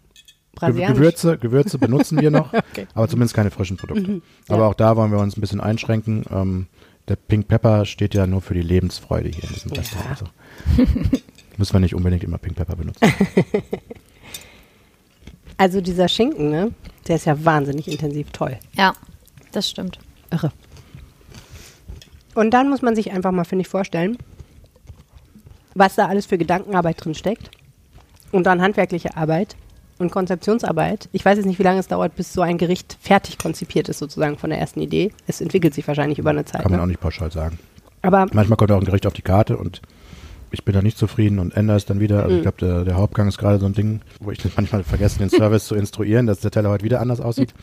[0.54, 0.96] brasilianisch.
[0.98, 2.86] Gewürze, Gewürze benutzen wir noch, Okay.
[2.94, 4.10] aber zumindest keine frischen Produkte.
[4.10, 4.22] Mhm.
[4.48, 4.66] Aber Ja.
[4.68, 6.24] auch da wollen wir uns ein bisschen einschränken.
[6.30, 6.66] Ähm,
[7.08, 9.80] der Pink Pepper steht ja nur für die Lebensfreude hier in diesem Ja.
[9.80, 10.10] Restaurant.
[10.10, 10.26] Also,
[11.56, 13.00] müssen wir nicht unbedingt immer Pink Pepper benutzen.
[15.60, 16.72] Also dieser Schinken, ne?
[17.08, 18.58] Der ist ja wahnsinnig intensiv toll.
[18.76, 18.92] Ja,
[19.50, 19.98] das stimmt.
[20.30, 20.52] Irre.
[22.36, 24.16] Und dann muss man sich einfach mal, finde ich, vorstellen,
[25.74, 27.50] was da alles für Gedankenarbeit drin steckt
[28.30, 29.56] und dann handwerkliche Arbeit
[29.98, 31.08] und Konzeptionsarbeit.
[31.12, 33.98] Ich weiß jetzt nicht, wie lange es dauert, bis so ein Gericht fertig konzipiert ist,
[33.98, 35.12] sozusagen von der ersten Idee.
[35.26, 36.62] Es entwickelt sich wahrscheinlich über eine Zeit.
[36.62, 36.84] Kann man ne?
[36.84, 37.58] auch nicht pauschal sagen.
[38.02, 39.82] Aber Manchmal kommt auch ein Gericht auf die Karte und
[40.50, 42.22] ich bin da nicht zufrieden und ändere es dann wieder.
[42.22, 45.18] Also ich glaube, der, der Hauptgang ist gerade so ein Ding, wo ich manchmal vergesse,
[45.18, 47.54] den Service zu instruieren, dass der Teller heute wieder anders aussieht.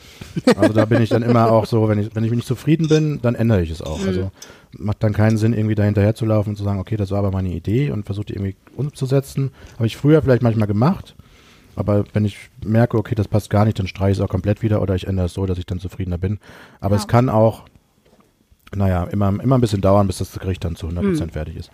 [0.57, 3.19] Also da bin ich dann immer auch so, wenn ich, wenn ich nicht zufrieden bin,
[3.21, 4.05] dann ändere ich es auch.
[4.05, 4.31] Also
[4.77, 7.19] macht dann keinen Sinn, irgendwie da hinterher zu laufen und zu sagen, okay, das war
[7.19, 9.51] aber meine Idee und versuche die irgendwie umzusetzen.
[9.75, 11.15] Habe ich früher vielleicht manchmal gemacht.
[11.75, 14.61] Aber wenn ich merke, okay, das passt gar nicht, dann streiche ich es auch komplett
[14.61, 16.39] wieder oder ich ändere es so, dass ich dann zufriedener bin.
[16.79, 17.63] Aber es kann auch,
[18.75, 21.71] naja, immer, immer ein bisschen dauern, bis das Gericht dann zu 100% fertig ist.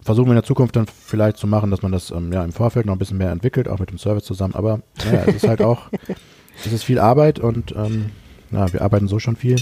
[0.00, 2.52] Versuchen wir in der Zukunft dann vielleicht zu machen, dass man das ähm, ja, im
[2.52, 4.54] Vorfeld noch ein bisschen mehr entwickelt, auch mit dem Service zusammen.
[4.54, 5.90] Aber naja, es ist halt auch,
[6.64, 8.10] es ist viel Arbeit und ähm,
[8.52, 9.56] ja, wir arbeiten so schon viel.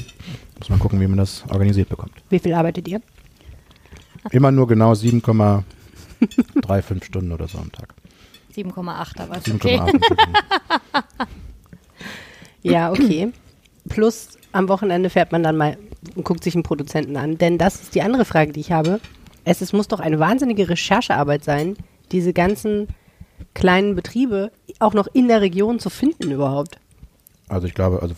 [0.59, 2.13] Muss man gucken, wie man das organisiert bekommt.
[2.29, 3.01] wie viel arbeitet ihr?
[4.31, 7.95] Immer nur genau 7,35 Stunden oder so am Tag.
[8.55, 9.79] 7,8, aber ist okay.
[9.79, 10.03] 7,8 Stunden.
[12.65, 13.31] Ja, okay.
[13.89, 15.77] Plus am Wochenende fährt man dann mal
[16.17, 17.39] und guckt sich einen Produzenten an.
[17.39, 19.01] Denn das ist die andere Frage, die ich habe.
[19.45, 21.77] Es, es muss doch eine wahnsinnige Recherchearbeit sein,
[22.11, 22.89] diese ganzen
[23.53, 26.79] kleinen Betriebe auch noch in der Region zu finden überhaupt.
[27.49, 28.15] Also ich glaube, also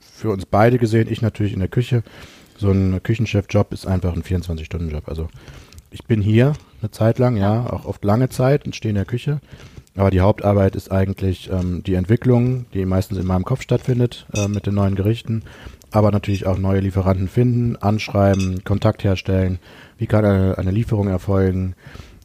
[0.00, 2.04] für uns beide gesehen, ich natürlich in der Küche,
[2.56, 5.08] so ein Küchenchef-Job ist einfach ein 24-Stunden-Job.
[5.08, 5.28] Also
[5.90, 9.04] ich bin hier eine Zeit lang, ja, auch oft lange Zeit und stehe in der
[9.04, 9.40] Küche.
[9.96, 14.48] Aber die Hauptarbeit ist eigentlich ähm, die Entwicklung, die meistens in meinem Kopf stattfindet äh,
[14.48, 15.42] mit den neuen Gerichten.
[15.90, 19.58] Aber natürlich auch neue Lieferanten finden, anschreiben, Kontakt herstellen.
[19.98, 21.74] Wie kann eine, eine Lieferung erfolgen?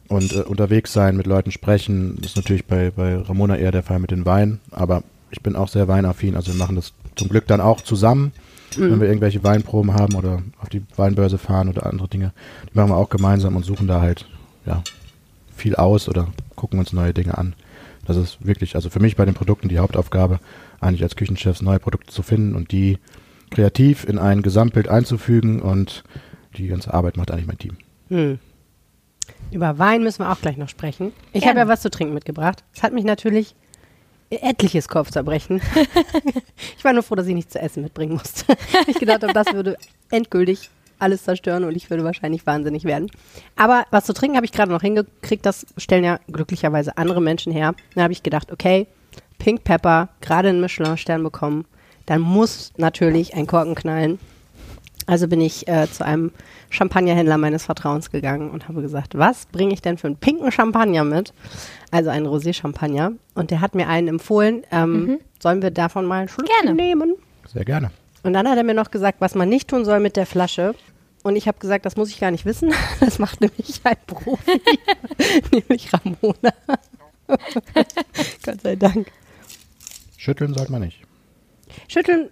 [0.08, 2.16] Und äh, unterwegs sein, mit Leuten sprechen.
[2.20, 4.60] Das ist natürlich bei, bei Ramona eher der Fall mit den Weinen.
[4.70, 5.02] Aber
[5.32, 6.36] ich bin auch sehr weinaffin.
[6.36, 8.32] Also wir machen das zum Glück dann auch zusammen,
[8.78, 12.32] wenn wir irgendwelche Weinproben haben oder auf die Weinbörse fahren oder andere Dinge.
[12.70, 14.26] Die machen wir auch gemeinsam und suchen da halt
[14.64, 14.82] ja,
[15.54, 17.54] viel aus oder gucken uns neue Dinge an.
[18.06, 20.38] Das ist wirklich, also für mich bei den Produkten die Hauptaufgabe,
[20.80, 22.98] eigentlich als Küchenchefs neue Produkte zu finden und die
[23.50, 26.04] kreativ in ein Gesamtbild einzufügen und
[26.56, 27.76] die ganze Arbeit macht eigentlich mein Team.
[28.08, 28.38] Hm.
[29.50, 31.12] Über Wein müssen wir auch gleich noch sprechen.
[31.32, 32.64] Ich habe ja was zu trinken mitgebracht.
[32.74, 33.54] Es hat mich natürlich
[34.30, 35.60] etliches Kopfzerbrechen.
[36.76, 38.56] ich war nur froh, dass ich nichts zu essen mitbringen musste.
[38.86, 39.76] ich gedacht habe, das würde
[40.10, 43.10] endgültig alles zerstören und ich würde wahrscheinlich wahnsinnig werden.
[43.56, 45.44] Aber was zu trinken habe ich gerade noch hingekriegt.
[45.44, 47.74] Das stellen ja glücklicherweise andere Menschen her.
[47.94, 48.86] Da habe ich gedacht, okay,
[49.38, 51.66] Pink Pepper, gerade einen Michelin-Stern bekommen.
[52.06, 54.18] Dann muss natürlich ein Korken knallen.
[55.06, 56.32] Also bin ich äh, zu einem
[56.70, 61.04] Champagnerhändler meines Vertrauens gegangen und habe gesagt, was bringe ich denn für einen pinken Champagner
[61.04, 61.32] mit?
[61.92, 63.12] Also einen Rosé-Champagner.
[63.34, 64.64] Und der hat mir einen empfohlen.
[64.72, 66.74] Ähm, Sollen wir davon mal einen Schluck Gerne.
[66.74, 67.14] nehmen?
[67.52, 67.90] Sehr gerne.
[68.24, 70.74] Und dann hat er mir noch gesagt, was man nicht tun soll mit der Flasche.
[71.22, 72.72] Und ich habe gesagt, das muss ich gar nicht wissen.
[73.00, 74.60] Das macht nämlich ein Profi,
[75.52, 76.52] nämlich Ramona.
[78.44, 79.06] Gott sei Dank.
[80.16, 81.00] Schütteln sollte man nicht.
[81.88, 82.30] Schütteln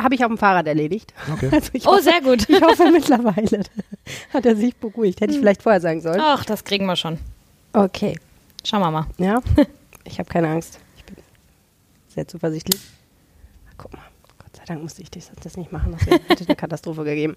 [0.00, 1.12] habe ich auf dem Fahrrad erledigt.
[1.32, 1.48] Okay.
[1.52, 2.48] Also ich Oh, hoffe, sehr gut.
[2.48, 3.62] Ich hoffe mittlerweile
[4.32, 5.20] hat er sich beruhigt.
[5.20, 6.20] Hätte ich vielleicht vorher sagen sollen.
[6.20, 7.18] Ach, das kriegen wir schon.
[7.72, 8.18] Okay.
[8.64, 9.06] Schauen wir mal.
[9.18, 9.40] Ja,
[10.04, 10.78] ich habe keine Angst.
[10.96, 11.16] Ich bin
[12.08, 12.80] sehr zuversichtlich.
[13.76, 14.02] Guck mal,
[14.38, 15.92] Gott sei Dank musste ich das, nicht machen.
[15.92, 17.36] Das hätte hätte eine Katastrophe gegeben.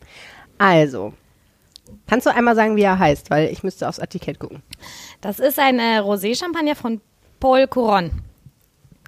[0.57, 1.13] Also,
[2.07, 3.29] kannst du einmal sagen, wie er heißt?
[3.31, 4.61] Weil ich müsste aufs Etikett gucken.
[5.21, 7.01] Das ist ein äh, Rosé-Champagner von
[7.39, 8.11] Paul Couron.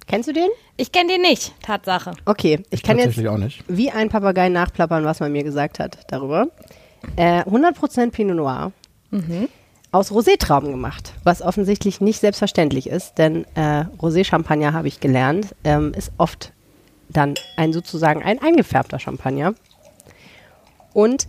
[0.08, 0.48] Kennst du den?
[0.78, 2.12] Ich kenne den nicht, Tatsache.
[2.24, 3.62] Okay, ich kann jetzt Tatsächlich auch nicht.
[3.68, 6.48] wie ein Papagei nachplappern, was man mir gesagt hat darüber.
[7.16, 8.72] Äh, 100% Pinot Noir.
[9.92, 15.92] Aus Rosé-Trauben gemacht, was offensichtlich nicht selbstverständlich ist, denn äh, Rosé-Champagner, habe ich gelernt, ähm,
[15.94, 16.52] ist oft
[17.08, 19.54] dann ein sozusagen ein eingefärbter Champagner.
[20.92, 21.26] Und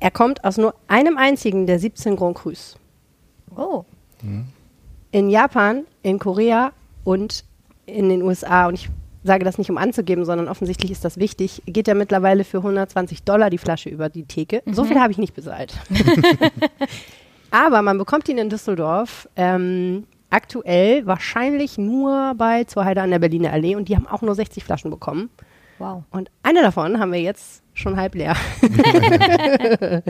[0.00, 2.76] er kommt aus nur einem einzigen der 17 Grand Crus.
[3.56, 3.84] Oh.
[5.12, 6.72] In Japan, in Korea
[7.04, 7.44] und
[7.92, 8.88] in den USA, und ich
[9.22, 13.22] sage das nicht, um anzugeben, sondern offensichtlich ist das wichtig, geht er mittlerweile für 120
[13.24, 14.62] Dollar die Flasche über die Theke.
[14.66, 15.74] So viel habe ich nicht bezahlt.
[17.50, 23.18] Aber man bekommt ihn in Düsseldorf ähm, aktuell wahrscheinlich nur bei Zur Heide an der
[23.18, 25.28] Berliner Allee und die haben auch nur 60 Flaschen bekommen.
[25.78, 26.04] Wow.
[26.10, 28.36] Und eine davon haben wir jetzt schon halb leer.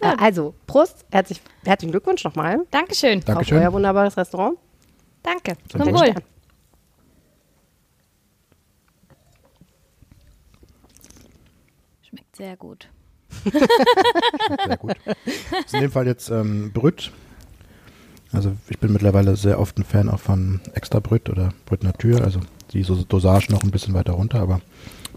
[0.00, 3.18] Äh, also, Prost, herzlich, herzlichen Glückwunsch nochmal Dankeschön.
[3.20, 3.58] auf Dankeschön.
[3.58, 4.58] euer wunderbares Restaurant.
[5.22, 5.52] Danke.
[5.68, 6.00] Zum Zum Wohl.
[6.00, 6.14] Wohl.
[12.02, 12.88] Schmeckt sehr gut.
[13.44, 14.94] Sehr gut.
[15.06, 17.10] Das ist in dem Fall jetzt ähm, Brüt.
[18.32, 22.22] Also ich bin mittlerweile sehr oft ein Fan auch von Extra Brüt oder Brüt Natur.
[22.22, 22.40] Also
[22.72, 24.40] die so Dosage noch ein bisschen weiter runter.
[24.40, 24.60] Aber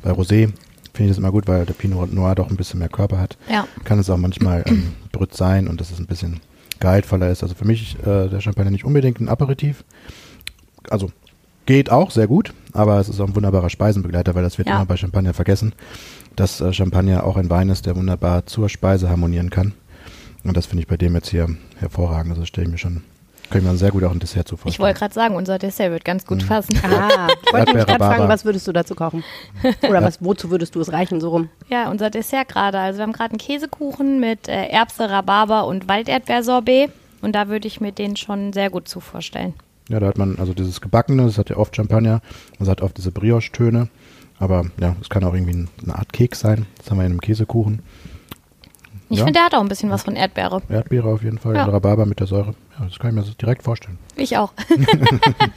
[0.02, 0.52] bei Rosé
[0.94, 3.38] finde ich das immer gut, weil der Pinot Noir doch ein bisschen mehr Körper hat.
[3.50, 3.68] Ja.
[3.84, 6.40] Kann es auch manchmal ähm, Brüt sein und das ist ein bisschen
[6.80, 7.44] gehaltvoller ist.
[7.44, 9.84] Also für mich äh, der Champagner nicht unbedingt ein Aperitif.
[10.90, 11.12] Also
[11.66, 14.76] geht auch sehr gut, aber es ist auch ein wunderbarer Speisenbegleiter, weil das wird Ja.
[14.76, 15.74] immer bei Champagner vergessen,
[16.36, 19.74] dass äh, Champagner auch ein Wein ist, der wunderbar zur Speise harmonieren kann.
[20.44, 21.48] Und das finde ich bei dem jetzt hier
[21.80, 22.34] hervorragend.
[22.34, 23.02] Also stelle ich mir schon,
[23.50, 24.86] kann ich mir sehr gut auch ein Dessert zu Ich vorstellen.
[24.86, 26.78] wollte gerade sagen, unser Dessert wird ganz gut passen.
[26.84, 29.24] Ah, ich wollte nämlich gerade fragen, was würdest du dazu kochen?
[29.90, 31.50] Oder was, wozu würdest du es reichen, so rum?
[31.70, 32.78] Ja, unser Dessert gerade.
[32.80, 36.92] Also wir haben gerade einen Käsekuchen mit äh, Erbse, Rhabarber und Walderdbeersorbet.
[37.22, 39.54] Und da würde ich mir den schon sehr gut zu vorstellen.
[39.90, 42.22] Ja, da hat man also dieses Gebackene, das hat ja oft Champagner,
[42.60, 43.88] man hat oft diese Brioche-Töne,
[44.40, 46.66] aber ja, es kann auch irgendwie ein- eine Art Keks sein.
[46.78, 47.82] Das haben wir in einem Käsekuchen.
[49.10, 49.26] Ich Ja.
[49.26, 50.62] finde, der hat auch ein bisschen was von Erdbeere.
[50.68, 51.66] Erdbeere auf jeden Fall, Ja.
[51.66, 52.56] und Rhabarber mit der Säure.
[52.80, 54.00] Ja, das kann ich mir so direkt vorstellen.
[54.16, 54.52] Ich auch.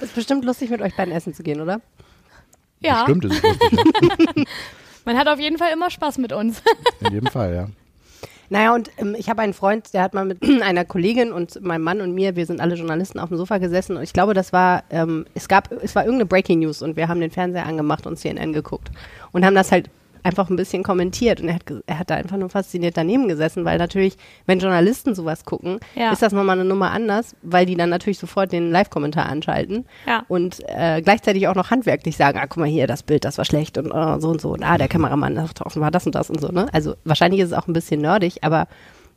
[0.00, 1.80] Ist bestimmt lustig, mit euch beiden essen zu gehen, oder?
[2.80, 4.44] ja, Stimmt, ist es lustig, ja.
[5.06, 6.62] man hat auf jeden Fall immer Spaß mit uns.
[7.00, 7.68] In jedem Fall, ja.
[8.48, 11.82] Naja, und ähm, ich habe einen Freund, der hat mal mit einer Kollegin und meinem
[11.82, 13.96] Mann und mir, wir sind alle Journalisten, auf dem Sofa gesessen.
[13.96, 17.08] Und ich glaube, das war, ähm, es gab, es war irgendeine Breaking News und wir
[17.08, 18.90] haben den Fernseher angemacht und CNN geguckt
[19.32, 19.90] und haben das halt
[20.26, 23.64] einfach ein bisschen kommentiert und er hat, er hat da einfach nur fasziniert daneben gesessen,
[23.64, 24.16] weil natürlich,
[24.46, 26.10] wenn Journalisten sowas gucken, Ja.
[26.12, 30.24] ist das nochmal eine Nummer anders, weil die dann natürlich sofort den Live-Kommentar anschalten Ja.
[30.28, 33.44] und äh, gleichzeitig auch noch handwerklich sagen, ah, guck mal hier, das Bild, das war
[33.44, 36.28] schlecht und äh, so und so und ah, der Kameramann, das war das und das
[36.28, 36.66] und so, ne?
[36.72, 38.66] Also wahrscheinlich ist es auch ein bisschen nerdig, aber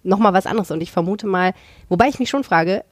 [0.04, 1.54] nochmal was anderes und ich vermute mal,
[1.90, 2.84] wobei ich mich schon frage,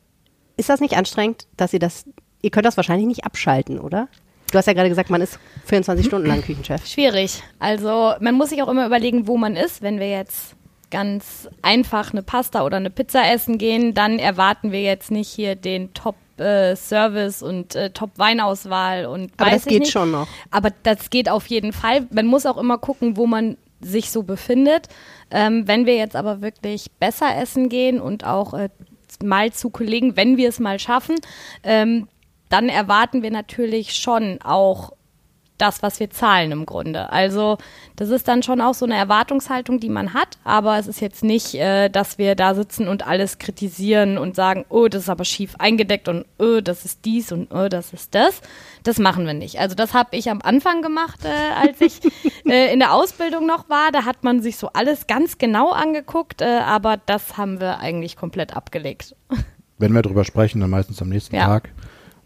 [0.58, 2.06] ist das nicht anstrengend, dass ihr das,
[2.42, 4.08] ihr könnt das wahrscheinlich nicht abschalten, oder?
[4.52, 6.86] Du hast ja gerade gesagt, man ist 24 Stunden lang Küchenchef.
[6.88, 7.44] Schwierig.
[7.60, 9.82] Also man muss sich auch immer überlegen, wo man ist.
[9.82, 10.56] Wenn wir jetzt
[10.90, 15.56] ganz einfach eine Pasta oder eine Pizza essen gehen, dann erwarten wir jetzt nicht hier
[15.56, 19.92] den Top-Service und äh, Top-Weinauswahl und Aber das geht nicht.
[19.92, 20.28] schon noch.
[20.50, 22.08] Aber das geht auf jeden Fall.
[22.12, 24.88] Man muss auch immer gucken, wo man sich so befindet.
[25.30, 28.70] Ähm, wenn wir jetzt aber wirklich besser essen gehen und auch äh,
[29.22, 31.16] mal zu Kollegen, wenn wir es mal schaffen,
[31.64, 32.08] ähm,
[32.50, 34.94] dann erwarten wir natürlich schon auch
[35.58, 37.12] das, was wir zahlen im Grunde.
[37.12, 37.58] Also
[37.96, 41.24] das ist dann schon auch so eine Erwartungshaltung, die man hat, aber es ist jetzt
[41.24, 45.26] nicht, äh, dass wir da sitzen und alles kritisieren und sagen, oh, das ist aber
[45.26, 48.42] schief eingedeckt und oh, das ist dies und oh, das ist das.
[48.84, 49.60] Das machen wir nicht.
[49.60, 52.00] Also das habe ich am Anfang gemacht, äh, als ich
[52.46, 53.92] äh, in der Ausbildung noch war.
[53.92, 58.16] Da hat man sich so alles ganz genau angeguckt, äh, aber das haben wir eigentlich
[58.16, 59.16] komplett abgelegt.
[59.80, 61.46] Wenn wir drüber sprechen, dann meistens am nächsten Ja.
[61.46, 61.70] Tag,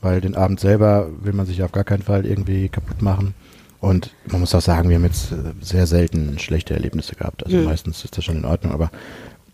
[0.01, 3.33] weil den Abend selber will man sich auf gar keinen Fall irgendwie kaputt machen.
[3.79, 7.43] Und man muss auch sagen, wir haben jetzt äh, sehr selten schlechte Erlebnisse gehabt.
[7.43, 8.91] Also meistens ist das schon in Ordnung, aber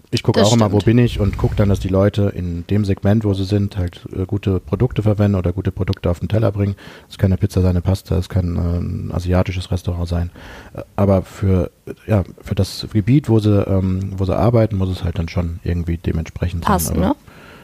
[0.10, 0.98] ich gucke auch immer, wo stimmt.
[0.98, 4.06] bin ich und gucke dann, dass die Leute in dem Segment, wo sie sind, halt
[4.16, 6.76] äh, gute Produkte verwenden oder gute Produkte auf den Teller bringen.
[7.10, 10.30] Es kann eine Pizza sein, eine Pasta, es kann äh, ein asiatisches Restaurant sein.
[10.74, 14.90] Äh, Aber für, äh, ja, für das Gebiet, wo sie, ähm, wo sie arbeiten, muss
[14.90, 17.04] es halt dann schon irgendwie dementsprechend Passen, sein.
[17.04, 17.16] Aber ne?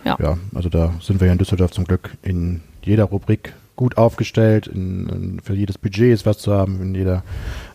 [0.06, 0.18] Ja.
[0.20, 4.68] ja, also da sind wir ja in Düsseldorf zum Glück in jeder Rubrik gut aufgestellt.
[4.68, 7.24] In, in, für jedes Budget ist was zu haben, in jeder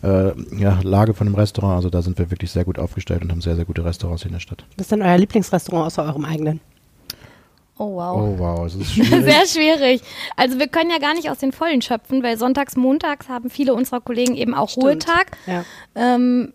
[0.03, 1.75] äh, ja, Lage von einem Restaurant.
[1.75, 4.29] Also da sind wir wirklich sehr gut aufgestellt und haben sehr, sehr gute Restaurants hier
[4.29, 4.63] in der Stadt.
[4.77, 6.61] Was ist denn euer Lieblingsrestaurant außer eurem eigenen?
[7.77, 8.17] Oh wow.
[8.17, 9.23] Oh wow, es ist schwierig.
[9.23, 10.01] Sehr schwierig.
[10.35, 13.73] Also wir können ja gar nicht aus den Vollen schöpfen, weil sonntags, montags haben viele
[13.73, 14.85] unserer Kollegen eben auch Stimmt.
[14.85, 15.37] Ruhetag.
[15.47, 15.63] Ja.
[15.95, 16.53] Ähm,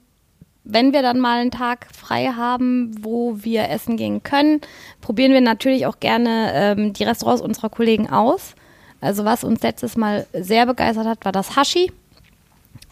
[0.64, 4.60] wenn wir dann mal einen Tag frei haben, wo wir essen gehen können,
[5.00, 8.54] probieren wir natürlich auch gerne ähm, die Restaurants unserer Kollegen aus.
[9.00, 11.92] Also was uns letztes Mal sehr begeistert hat, war das Hashi.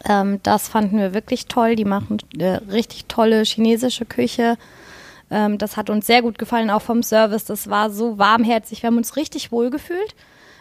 [0.07, 1.75] Ähm, das fanden wir wirklich toll.
[1.75, 4.57] Die machen äh, richtig tolle chinesische Küche.
[5.31, 7.45] Ähm, das hat uns sehr gut gefallen, auch vom Service.
[7.45, 8.83] Das war so warmherzig.
[8.83, 10.13] Wir haben uns richtig wohl gefühlt.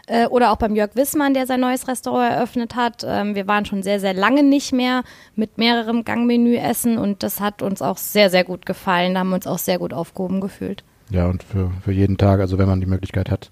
[0.09, 3.05] Äh, oder auch beim Jörg Wissmann, der sein neues Restaurant eröffnet hat.
[3.07, 5.05] Ähm, wir waren schon sehr, sehr lange nicht mehr
[5.37, 9.15] mit mehrerem Gangmenü essen und das hat uns auch sehr, sehr gut gefallen.
[9.15, 10.83] Da haben wir uns auch sehr gut aufgehoben gefühlt.
[11.11, 13.51] Ja, und für, für jeden Tag, also wenn man die Möglichkeit hat,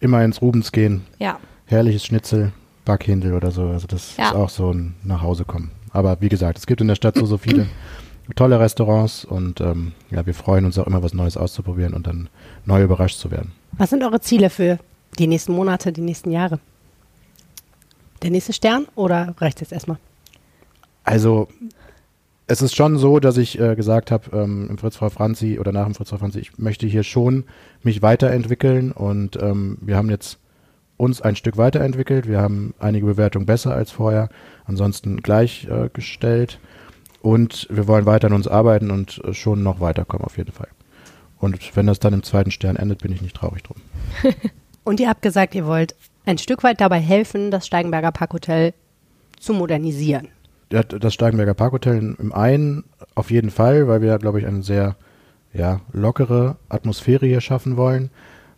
[0.00, 1.06] immer ins Rubens gehen.
[1.18, 1.38] Ja.
[1.66, 2.52] Herrliches Schnitzel,
[2.84, 3.62] Backhändel oder so.
[3.68, 4.28] Also das Ja.
[4.30, 5.70] ist auch so ein Nachhausekommen.
[5.92, 7.66] Aber wie gesagt, es gibt in der Stadt so, so viele
[8.34, 12.28] tolle Restaurants und ähm, ja, wir freuen uns auch immer, was Neues auszuprobieren und dann
[12.64, 13.52] neu überrascht zu werden.
[13.72, 14.78] Was sind eure Ziele für
[15.18, 16.58] die nächsten Monate, die nächsten Jahre?
[18.22, 19.98] Der nächste Stern oder reicht es jetzt erstmal?
[21.04, 21.48] Also
[22.46, 25.72] es ist schon so, dass ich äh, gesagt habe ähm, im Fritz Frau Franzi oder
[25.72, 27.44] nach dem Fritz Frau Franzi, ich möchte hier schon
[27.82, 30.38] mich weiterentwickeln und ähm, wir haben jetzt
[30.96, 32.28] uns ein Stück weiterentwickelt.
[32.28, 34.28] Wir haben einige Bewertungen besser als vorher,
[34.64, 40.24] ansonsten gleichgestellt äh, und wir wollen weiter an uns arbeiten und äh, schon noch weiterkommen
[40.24, 40.68] auf jeden Fall.
[41.38, 43.78] Und wenn das dann im zweiten Stern endet, bin ich nicht traurig drum.
[44.84, 48.74] Und ihr habt gesagt, ihr wollt ein Stück weit dabei helfen, das Steigenberger Parkhotel
[49.38, 50.28] zu modernisieren.
[50.70, 54.96] Das Steigenberger Parkhotel im einen auf jeden Fall, weil wir, glaube ich, ein sehr
[55.52, 58.10] ja, lockere Atmosphäre hier schaffen wollen,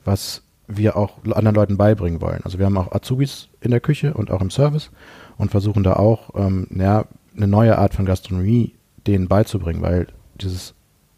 [0.04, 2.40] was wir auch anderen Leuten beibringen wollen.
[2.44, 4.90] Also wir haben auch Azubis in der Küche und auch im Service
[5.36, 7.06] und versuchen da auch ähm, ja,
[7.36, 8.74] eine neue Art von Gastronomie
[9.06, 10.06] denen beizubringen, weil
[10.40, 10.74] dieses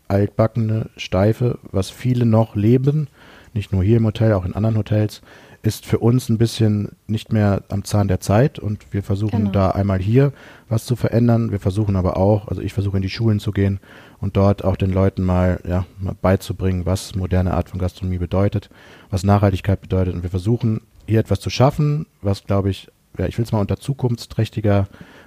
[0.08, 3.08] altbackene, steife, was viele noch leben,
[3.56, 5.22] nicht nur hier im Hotel, auch in anderen Hotels,
[5.62, 9.50] ist für uns ein bisschen nicht mehr am Zahn der Zeit und wir versuchen genau.
[9.50, 10.32] da einmal hier
[10.68, 11.50] was zu verändern.
[11.50, 13.80] Wir versuchen aber auch, also ich versuche in die Schulen zu gehen
[14.20, 18.70] und dort auch den Leuten mal, ja, mal beizubringen, was moderne Art von Gastronomie bedeutet,
[19.10, 20.14] was Nachhaltigkeit bedeutet.
[20.14, 22.88] Und wir versuchen hier etwas zu schaffen, was glaube ich,
[23.18, 24.86] ja, ich will es mal unter zukunftsträchtiger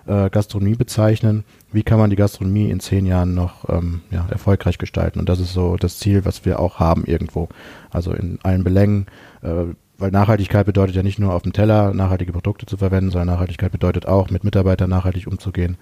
[0.10, 1.44] äh, Gastronomie bezeichnen.
[1.72, 5.20] Wie kann man die Gastronomie in zehn Jahren noch ähm, ja, erfolgreich gestalten?
[5.20, 7.50] Und das ist so das Ziel, was wir auch haben irgendwo.
[7.92, 9.08] Also in allen Belängen.
[9.42, 13.36] Äh, weil Nachhaltigkeit bedeutet ja nicht nur auf dem Teller nachhaltige Produkte zu verwenden, sondern
[13.36, 15.78] Nachhaltigkeit bedeutet auch, mit Mitarbeitern nachhaltig umzugehen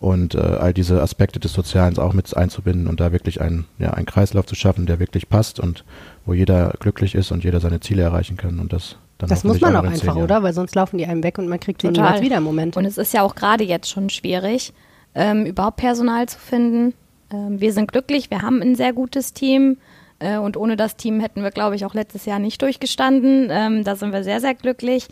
[0.00, 3.90] und äh, all diese Aspekte des Sozialen auch mit einzubinden und da wirklich einen, ja,
[3.90, 5.84] einen Kreislauf zu schaffen, der wirklich passt und
[6.24, 8.96] wo jeder glücklich ist und jeder seine Ziele erreichen kann und das
[9.28, 10.42] Das muss man auch einfach, oder?
[10.42, 12.76] Weil sonst laufen die einem weg und man kriegt den niemals wieder im Moment.
[12.76, 14.72] Und es ist ja auch gerade jetzt schon schwierig,
[15.14, 16.94] ähm, überhaupt Personal zu finden.
[17.32, 19.78] Ähm, wir sind glücklich, wir haben ein sehr gutes Team.
[20.18, 23.48] Äh, und ohne das Team hätten wir, glaube ich, auch letztes Jahr nicht durchgestanden.
[23.50, 25.08] Ähm, da sind wir sehr, sehr glücklich.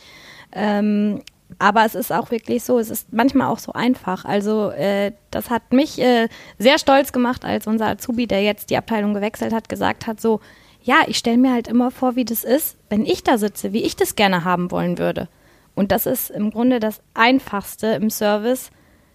[0.52, 1.20] Ähm,
[1.58, 4.24] aber es ist auch wirklich so, es ist manchmal auch so einfach.
[4.24, 6.28] Also äh, das hat mich äh,
[6.58, 10.40] sehr stolz gemacht, als unser Azubi, der jetzt die Abteilung gewechselt hat, gesagt hat, so,
[10.88, 13.82] ja, ich stelle mir halt immer vor, wie das ist, wenn ich da sitze, wie
[13.82, 15.28] ich das gerne haben wollen würde.
[15.74, 18.70] Und das ist im Grunde das Einfachste im Service,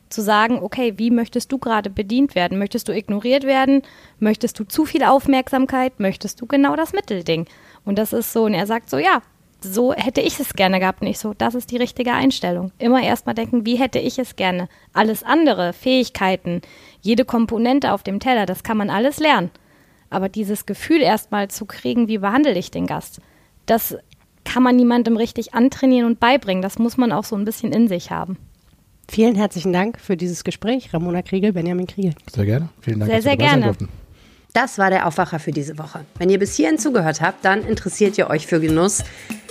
[0.07, 2.59] zu sagen, okay, wie möchtest du gerade bedient werden?
[2.59, 3.81] Möchtest du ignoriert werden?
[4.19, 5.99] Möchtest du zu viel Aufmerksamkeit?
[5.99, 7.47] Möchtest du genau das Mittelding?
[7.85, 9.23] Und das ist so, und er sagt so, ja,
[9.59, 11.01] so hätte ich es gerne gehabt.
[11.01, 12.71] Nicht so, das ist die richtige Einstellung.
[12.77, 14.69] Immer erstmal denken, wie hätte ich es gerne?
[14.93, 16.61] Alles andere, Fähigkeiten,
[17.01, 19.49] jede Komponente auf dem Teller, das kann man alles lernen.
[20.13, 23.19] Aber dieses Gefühl erstmal zu kriegen, wie behandle ich den Gast,
[23.65, 23.97] das
[24.45, 26.61] kann man niemandem richtig antrainieren und beibringen.
[26.61, 28.37] Das muss man auch so ein bisschen in sich haben.
[29.09, 32.13] Vielen herzlichen Dank für dieses Gespräch, Ramona Kriegel, Benjamin Kriegel.
[32.31, 32.69] Sehr gerne.
[32.81, 33.11] Vielen Dank.
[33.11, 33.75] Sehr, sehr gerne.
[34.53, 36.05] Das war der Aufwacher für diese Woche.
[36.19, 39.03] Wenn ihr bis hierhin zugehört habt, dann interessiert ihr euch für Genuss.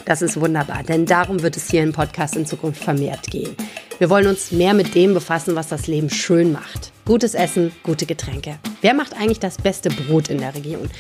[0.05, 3.55] Das ist wunderbar, denn darum wird es hier im Podcast in Zukunft vermehrt gehen.
[3.99, 6.93] Wir wollen uns mehr mit dem befassen, was das Leben schön macht.
[7.05, 8.59] Gutes Essen, gute Getränke.
[8.81, 10.91] Wer macht eigentlich das beste Brot in der Region?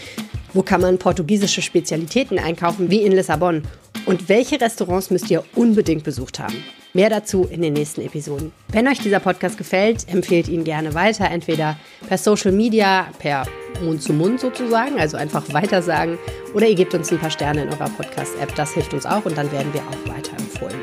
[0.54, 3.62] Wo kann man portugiesische Spezialitäten einkaufen, wie in Lissabon?
[4.04, 6.64] Und welche Restaurants müsst ihr unbedingt besucht haben?
[6.92, 8.52] Mehr dazu in den nächsten Episoden.
[8.68, 13.46] Wenn euch dieser Podcast gefällt, empfehlt ihn gerne weiter, entweder per Social Media, per
[13.82, 16.18] Mund zu Mund sozusagen, also einfach weitersagen,
[16.52, 18.54] oder ihr gebt uns ein paar Sterne in eurer Podcast-App.
[18.56, 20.78] Das hilft uns auch und dann werden wir auch weiterempfohlen.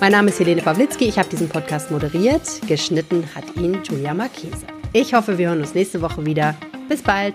[0.00, 2.42] Mein Name ist Helene Pawlitzki, ich habe diesen Podcast moderiert.
[2.66, 4.66] Geschnitten hat ihn Julia Marchese.
[4.92, 6.56] Ich hoffe, wir hören uns nächste Woche wieder.
[6.88, 7.34] Bis bald!